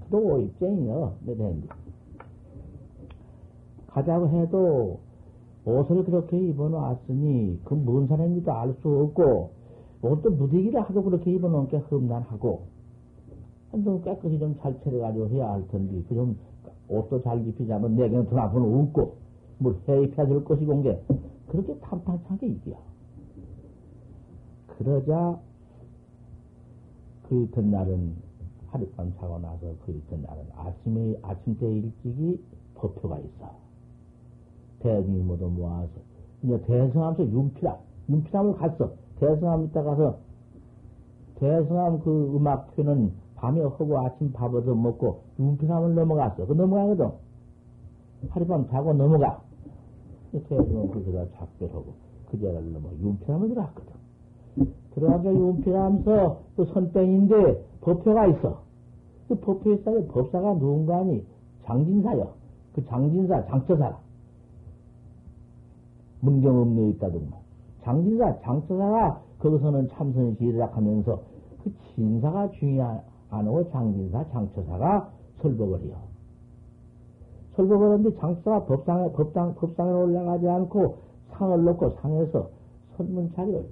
[0.05, 1.13] 그도 입장이요.
[1.25, 1.67] 몇 해인데.
[3.87, 4.99] 가자고 해도
[5.65, 9.49] 옷을 그렇게 입어놓았으니 그 뭔 사람인지도 알 수 없고
[10.03, 12.61] 옷도 무대기를 하도 그렇게 입어놓은 게 험난하고
[13.71, 16.37] 한번 깨끗이 좀 잘 차려가지고 해야 할 텐데 그 좀
[16.89, 19.15] 옷도 잘 입히자면 내게는 돈 앞은 없고
[19.57, 21.01] 뭘될 것이고 온게
[21.47, 22.77] 그렇게 탐탁하게 이겨
[24.77, 25.39] 그러자
[27.27, 28.15] 그 이튿날은
[28.67, 32.43] 하룻밤 자고 나서 그 이튿날은 아침에 아침 때 일찍이
[32.75, 33.51] 법표가 있어.
[34.79, 35.89] 대중이 모두 모아서.
[36.43, 37.77] 이제 대성함서 윤피람
[38.09, 38.91] 윤피람을 갔어.
[39.19, 40.17] 대성함 있다 가서
[41.35, 43.11] 대성함 그 음악회는
[43.45, 46.47] 밤에 하고 아침 밥 얻어 먹고 윤피람을 넘어갔어.
[46.47, 47.11] 그 넘어가거든.
[48.29, 49.39] 하룻밤 자고 넘어가.
[50.31, 51.93] 대성은 거기다 작별하고
[52.29, 53.93] 그 자리를 넘어 윤피람을 들어갔거든.
[54.95, 58.61] 들어가서 윤피람서 그 선땡인데 법표가 있어.
[59.27, 61.23] 그 법표에 싸게 법사가 누군가 하니
[61.65, 62.33] 장진사여.
[62.73, 63.99] 그 장진사 장처사라
[66.21, 67.39] 문경읍내에 있다더구만.
[67.83, 71.19] 장진사, 장처사가 거기서는 참선이 지으락 하면서
[71.63, 75.09] 그 진사가 중요 하고 장진사, 장처사가
[75.41, 75.95] 설법을 해요.
[77.55, 80.97] 설법을 하는데 장처사가 법상에, 법당, 법상에 올라가지 않고
[81.31, 82.49] 상을 놓고 상에서
[82.97, 83.65] 선문차를,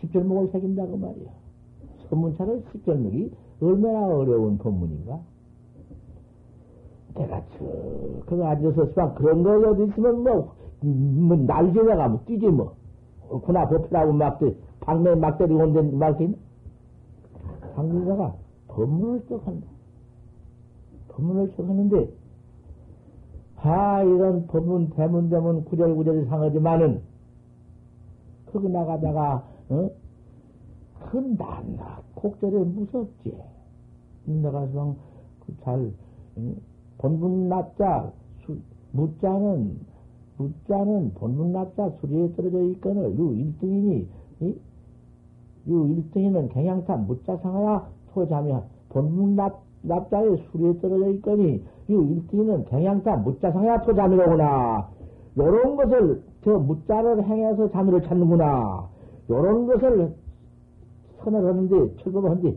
[0.00, 1.30] 십절목을 새긴다고 말이야.
[2.08, 5.20] 선문차를 십절목이 얼마나 어려운 법문인가?
[7.16, 7.64] 내가 저,
[8.26, 12.74] 그거 앉아서 수박 그런 거 어디 있으면 뭐, 뭐, 날개가 뭐 뛰지 뭐.
[13.42, 14.38] 구나 법표라고 막,
[14.80, 16.16] 방매 막 때리고 온데 말
[17.74, 17.76] 긴.
[17.76, 18.34] 강민사가
[18.68, 19.66] 법문을 썩한다.
[21.08, 22.12] 법문을 썩하는데,
[23.56, 27.02] 아, 이런 법문, 대문, 대문, 구절구절이 상하지만은,
[28.52, 29.90] 거기 나가다가, 어?
[31.10, 33.36] 그 낱낱 곡절에 무섭지.
[34.26, 34.96] 내가 좀,
[35.40, 35.92] 그 잘,
[36.38, 36.56] 응?
[36.98, 38.12] 본분 납자,
[38.44, 38.56] 수,
[38.92, 39.78] 무자는,
[40.36, 44.06] 무자는 본분 납자 수리에 떨어져 있거늘, 유 1등이니,
[44.40, 44.54] 이?
[45.68, 53.16] 유 1등이는 경향타 무자 상하야 토자며, 본분 납, 납자의 수리에 떨어져 있거니, 유 1등이는 경향타
[53.18, 54.88] 무자 상하야 토자미로구나.
[55.36, 58.88] 요런 것을, 저 무자를 행해서 자미를 찾는구나.
[59.30, 60.14] 요런 것을
[61.22, 62.56] 선을 하는데, 철거를 하는데,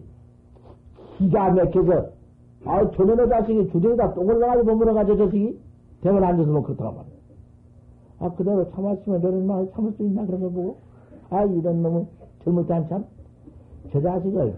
[1.17, 2.17] 기가 막혀서,
[2.65, 5.59] 아, 조면의 자식이 주둥이다 똥을 나가지고 버물어가지고 저 자식이
[6.01, 7.17] 대면 앉아서 뭐 그렇다고 말이야.
[8.19, 10.77] 아, 그대로 참았으면 저런 말 참을 수 있나 그런 거 보고.
[11.29, 12.07] 아, 이런 놈은
[12.67, 13.05] 때 한참.
[13.91, 14.55] 저 자식을,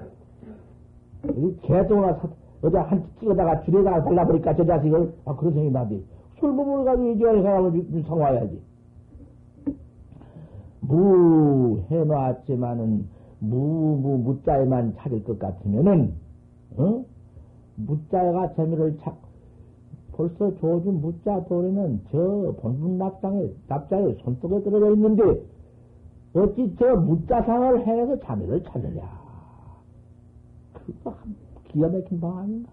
[1.36, 2.16] 이 개똥을
[2.62, 5.14] 어제 한 찍어다가 줄에다가 발라버릴까, 저 자식을.
[5.26, 6.06] 아, 그런 생각이 나지.
[6.40, 8.62] 술 부부를 가지고 이지하는 사람을 상와야지.
[10.82, 13.06] 무 해놨지만은
[13.40, 16.14] 무 무 무자에만 찾을 것 같으면은
[16.78, 17.04] 어?
[17.76, 19.16] 무자가 재미를 찾
[20.14, 25.24] 벌써 조주 무자 도리는 저 본분 납장에 납자에 손톱에 들어가 있는데
[26.34, 29.02] 어찌 저 무자상을 해서 자미를 찾느냐
[30.74, 31.16] 그거
[31.70, 32.70] 기가 막힌 방 아닌가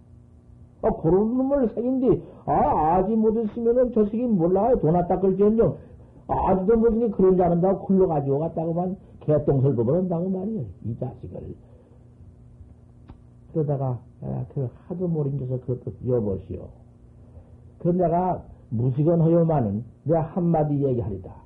[0.82, 5.76] 아, 그런 놈을 새긴디 아 아지 못했으면은 저 새끼 몰라요 돈 닦을지언정
[6.28, 10.64] 아직도 무슨 그런 줄 안다고 굴러가지고 갔다고만 개똥설 버버린다고 말이에요.
[10.84, 11.54] 이 자식을.
[13.52, 16.68] 그러다가, 아, 그 하도 모른겨서 그것도 여보시오.
[17.78, 21.45] 그 내가 무식은 허요만은 내가 한마디 얘기하리다.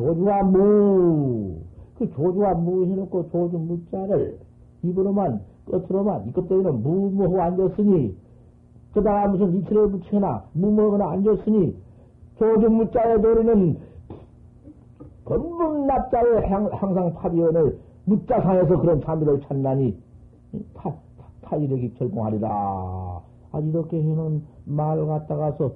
[0.00, 1.58] 조주와 무,
[1.98, 4.38] 그 조주와 무 해놓고 조주 무자를
[4.82, 8.16] 입으로만, 끝으로만, 이것 때문에 무무하고 앉았으니,
[8.94, 11.76] 그다가 무슨 이틀을 붙여나, 무무하거나 앉았으니,
[12.38, 13.76] 조주 무자의 도리는
[15.26, 19.96] 건분 납자의 항상 파비원을 무자상에서 그런 참미를 찾나니
[20.74, 20.92] 타,
[21.42, 22.48] 타, 이력이 결공하리라.
[23.52, 25.72] 아, 이렇게 해놓은 말 갖다가서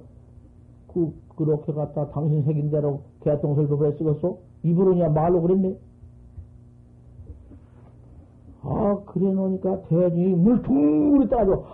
[0.87, 4.37] 그, 그렇게 갖다 당신 새긴 대로 개똥설법에 쓰겠어?
[4.63, 5.77] 입으로냐 말로 그랬네?
[8.61, 11.65] 아, 그래 놓으니까 대중이 물 둥그리 따가지고,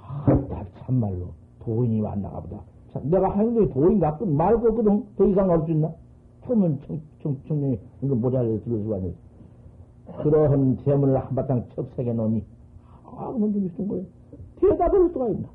[0.00, 1.28] 아, 참말로
[1.60, 2.60] 도인이 왔나가 보다.
[3.02, 5.04] 내가 하는 게 도인 같군 말 거거든.
[5.16, 5.92] 더 이상 할수 있나?
[6.44, 9.14] 처음은 청, 청, 청년이 이거 모자를 들을 수가 있네.
[10.22, 12.44] 그러한 재물을 한바탕 척 새겨 놓으니,
[13.04, 14.04] 아, 그만 좀 있는 거예요.
[14.56, 15.48] 대답을 수가 있나?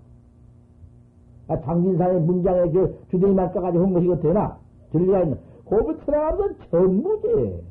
[1.47, 4.57] 아, 당진산의 문장에 그 주둥이만 까가지고 한 것이 되나?
[4.91, 5.37] 들리가 있나?
[5.65, 7.63] 고비 틀어가면 전부지.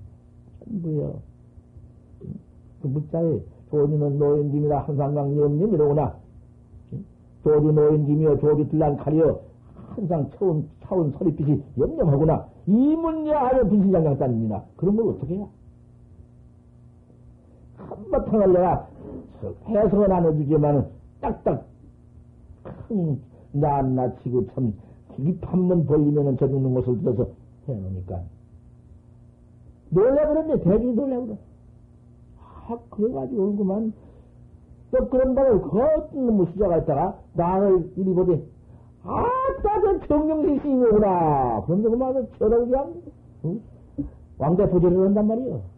[0.65, 1.15] 전부요.
[2.83, 6.15] 그 문자에 조주는 노인김이다 한상강 염님 이러구나.
[7.43, 9.41] 조주 노인김이여 조주 들란 칼이여
[9.89, 12.47] 항상 차운, 차운 서리빛이 염염하구나.
[12.67, 15.47] 이 문야 하면 분신장장 따님이나 그런 걸 어떻게 해야?
[17.77, 18.89] 한바탕을 내가
[19.69, 20.87] 해석은 안 해주지만은
[21.21, 21.67] 딱딱
[22.89, 23.21] 큰
[23.55, 24.75] 낱낱 치고 참
[25.19, 27.29] 입한번 벌리면은 저 죽는 것을 들어서
[27.69, 28.21] 해놓으니까
[29.91, 31.37] 놀래버렸네 대중이 놀래버려
[32.41, 33.93] 아 그래가지고 얼구만
[34.91, 35.61] 또 그런 바를
[36.13, 38.43] 놈의 수자가 있다가 나를 이리 보되
[39.05, 42.95] 아따 그 정령신이구나 그런데 그만 저를 그냥
[43.45, 43.61] 응?
[44.39, 45.75] 왕대 보조를 한단 말이요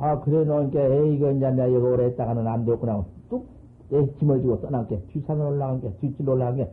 [0.00, 3.04] 아, 그래 놓으니까, 에이, 이거 이제 내가 이거 오래 했다가는 안 되겠구나.
[3.88, 6.70] 뚝, 에 짐을 지고 떠난 게, 뒷산을 올라간 게, 뒷길 올라간 게,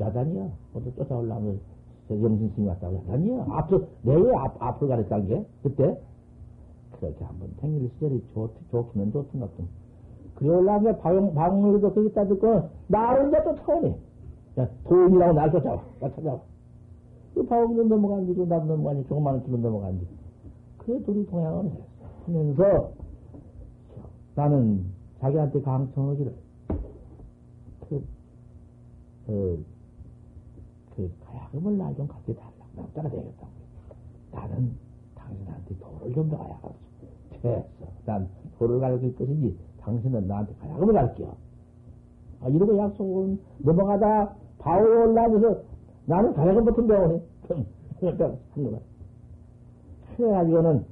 [0.00, 0.48] 야단이야.
[0.74, 1.60] 어디 쫓아 올라가면,
[2.10, 3.46] 영신 스님 왔다고 야단이야.
[3.50, 5.98] 앞서, 내왜 앞, 앞을 가랬단 게, 그때?
[6.92, 9.66] 그렇게 한번 생일 시절이 좋, 좋기는 것 같은.
[10.36, 13.98] 그래 올라간 게, 방, 방울도 거기다 듣고, 나를 이제 또 차오네.
[14.58, 15.82] 야, 도인이라고 날 쫓아와.
[16.00, 16.40] 나 찾아와.
[17.34, 20.06] 그 방울도 넘어간 뒤로 나도 넘어가니, 조그마한 길로 넘어간 뒤.
[20.78, 21.70] 그래, 둘이 동양을 해.
[22.26, 22.90] 하면서
[24.34, 24.84] 나는
[25.24, 26.34] 자기한테 강청하기를
[27.88, 27.96] 그,
[29.28, 29.56] 어,
[30.94, 33.46] 그 가야금을 날좀 갖게 달라고 나 따라 되겠다.
[34.32, 34.72] 나는
[35.14, 36.74] 당신한테 도를 좀 더 가야겠어.
[37.40, 37.64] 됐어.
[38.04, 41.34] 난 도를 가르칠 것이지 당신은 나한테 가야금을 가르쳐.
[42.42, 45.62] 아, 이러고 약속은 넘어가다 바로 올라면서
[46.04, 47.22] 나는 가야금 같은 병원에
[47.98, 48.78] 그러니까 한 거다.
[50.16, 50.84] 그래가지고는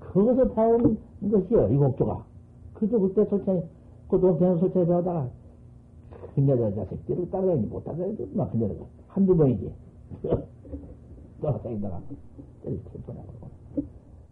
[0.00, 0.98] 거기서 배운
[1.30, 2.28] 것이요, 이 곡조가.
[2.74, 3.77] 그저 그때 솔직히,
[4.08, 5.30] 그 동생은 솔직히 배우다가,
[6.34, 8.86] 큰 여자 자식들을 따라다니지 못하다니지, 막, 그 여자가.
[9.08, 9.72] 한두 번이지.
[11.40, 12.02] 떠다니다가,
[12.62, 13.50] 때릴 뻔하고,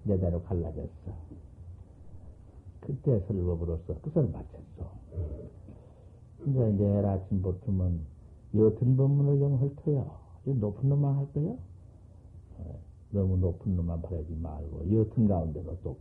[0.05, 1.27] 내 대로 갈라졌어.
[2.81, 4.91] 그때 설법으로서 그것을 마쳤어.
[6.43, 8.01] 근데 내일 아침부터는
[8.55, 10.11] 여튼 법문을 좀 헐터요.
[10.45, 11.55] 높은 놈만 할 거야?
[13.11, 15.97] 너무 높은 놈만 바라지 말고, 여튼 가운데로 또,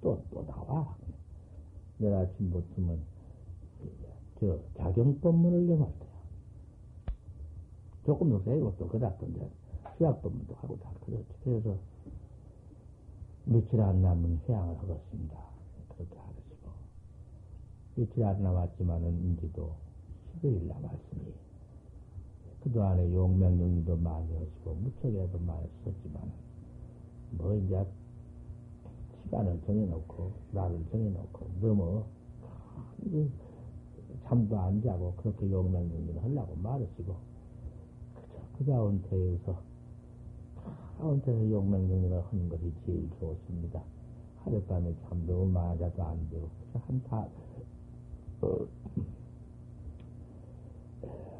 [0.00, 0.96] 또, 또 나와.
[1.98, 2.98] 내일 아침부터는
[4.40, 6.10] 저, 자경법문을 염할 때야.
[8.06, 9.50] 조금 더 세고 또 그다 던데
[9.98, 11.26] 수약법문도 하고 다 그렇지.
[11.44, 11.76] 그래서
[13.44, 15.38] 며칠 안 남은 회양을 하겠습니다.
[15.90, 16.70] 그렇게 하시고.
[17.96, 19.74] 며칠 안 남았지만은 이제도
[20.42, 21.34] 10여일 남았으니
[22.62, 26.32] 그동안에 용맹정리도 많이 하시고 무척에도 많이 썼지만
[27.32, 27.86] 뭐 이제
[29.24, 32.04] 시간을 정해놓고 날을 정해놓고 너무
[34.30, 37.16] 잠도 안 자고 그렇게 용맹정리를 하려고 말으시고
[38.56, 39.60] 그저 그 가운데에서
[40.98, 43.82] 가운데서 용맹정리를 하는 것이 제일 좋습니다.
[44.44, 47.26] 하룻밤에 잠도 맞아도 안 되고 한다
[48.42, 48.66] 어,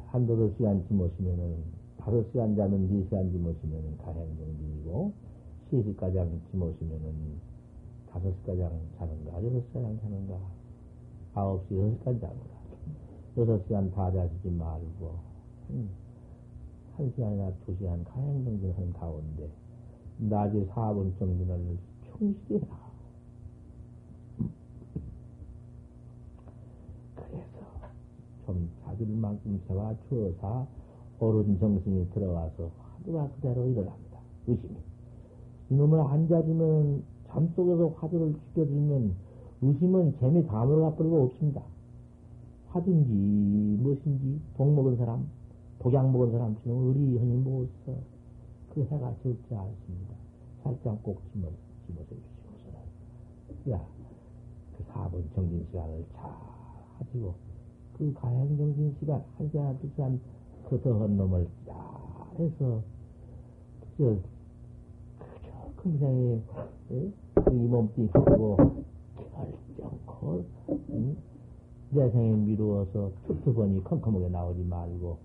[0.07, 1.63] 한두 시간 지모시면은
[1.97, 5.13] 다섯 시간 자면 네 시간 지모시면은 가행정진이고
[5.69, 7.39] 시시가장 지모시면은
[8.11, 10.37] 다섯 시가장 자는가 여섯 시간 자는가
[11.35, 12.60] 아홉 시 여섯 시간 자는가
[13.37, 15.15] 여섯 시간 다 자시지 말고
[15.69, 15.89] 음,
[16.97, 19.49] 한 시간이나 두 시간 가행정진 하는 가운데
[20.17, 21.77] 낮에 4분 정진을
[22.17, 22.91] 충실히 나.
[27.15, 27.45] 그래서
[28.45, 30.67] 좀 자기들만큼 세워주어서
[31.19, 34.19] 옳은 정신이 들어와서 화두가 그대로 일어납니다.
[34.47, 34.75] 의심이.
[35.69, 39.15] 이놈을 앉아주면 잠 속에서 화두를 죽여들면
[39.61, 41.70] 의심은 재미 다 물어가버리고 없습니다.
[42.71, 43.11] 화두인지
[43.81, 45.29] 무엇인지 복 먹은 사람,
[45.79, 47.97] 복약 먹은 사람 지금 의리현이 무엇어
[48.73, 50.15] 그 해가 적지 않습니다.
[50.63, 51.49] 살짝 꼭 집어,
[51.85, 53.71] 집어서 주시고서는.
[53.71, 53.85] 야,
[54.77, 56.31] 그 4분 정진 시간을 잘
[56.99, 57.35] 하시고,
[57.97, 60.21] 그 가양 정진 시간, 한 시간, 두 시간,
[60.69, 61.75] 그 더한 놈을 잘
[62.39, 62.81] 해서,
[63.97, 64.17] 저,
[65.19, 66.41] 그저 금생에,
[66.91, 67.11] 예?
[67.51, 68.55] 이 몸뚱이 크고,
[69.17, 70.45] 결정코,
[70.91, 71.30] 응?
[71.91, 75.17] 내 생에 미루어서 툭툭하니 컴컴하게 나오지 말고,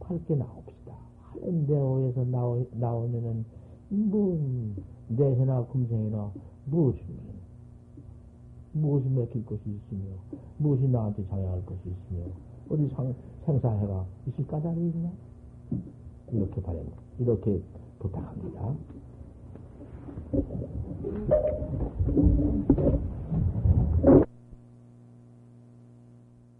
[0.00, 0.92] 밝게 나옵시다.
[1.22, 3.44] 하는 대오에서 나오, 나오면은,
[3.88, 4.74] 뭐,
[5.08, 6.30] 내해나 금생이나
[6.66, 6.98] 무엇이,
[8.72, 10.02] 무엇이 맥힐 것이 있으며,
[10.58, 12.26] 무엇이 나한테 장애할 것이 있으며,
[12.68, 13.14] 어디 상,
[13.46, 15.10] 생사해가 있을 까닭이 있나?
[16.32, 16.82] 이렇게 바랍
[17.18, 17.62] 이렇게
[17.98, 18.74] 부탁합니다.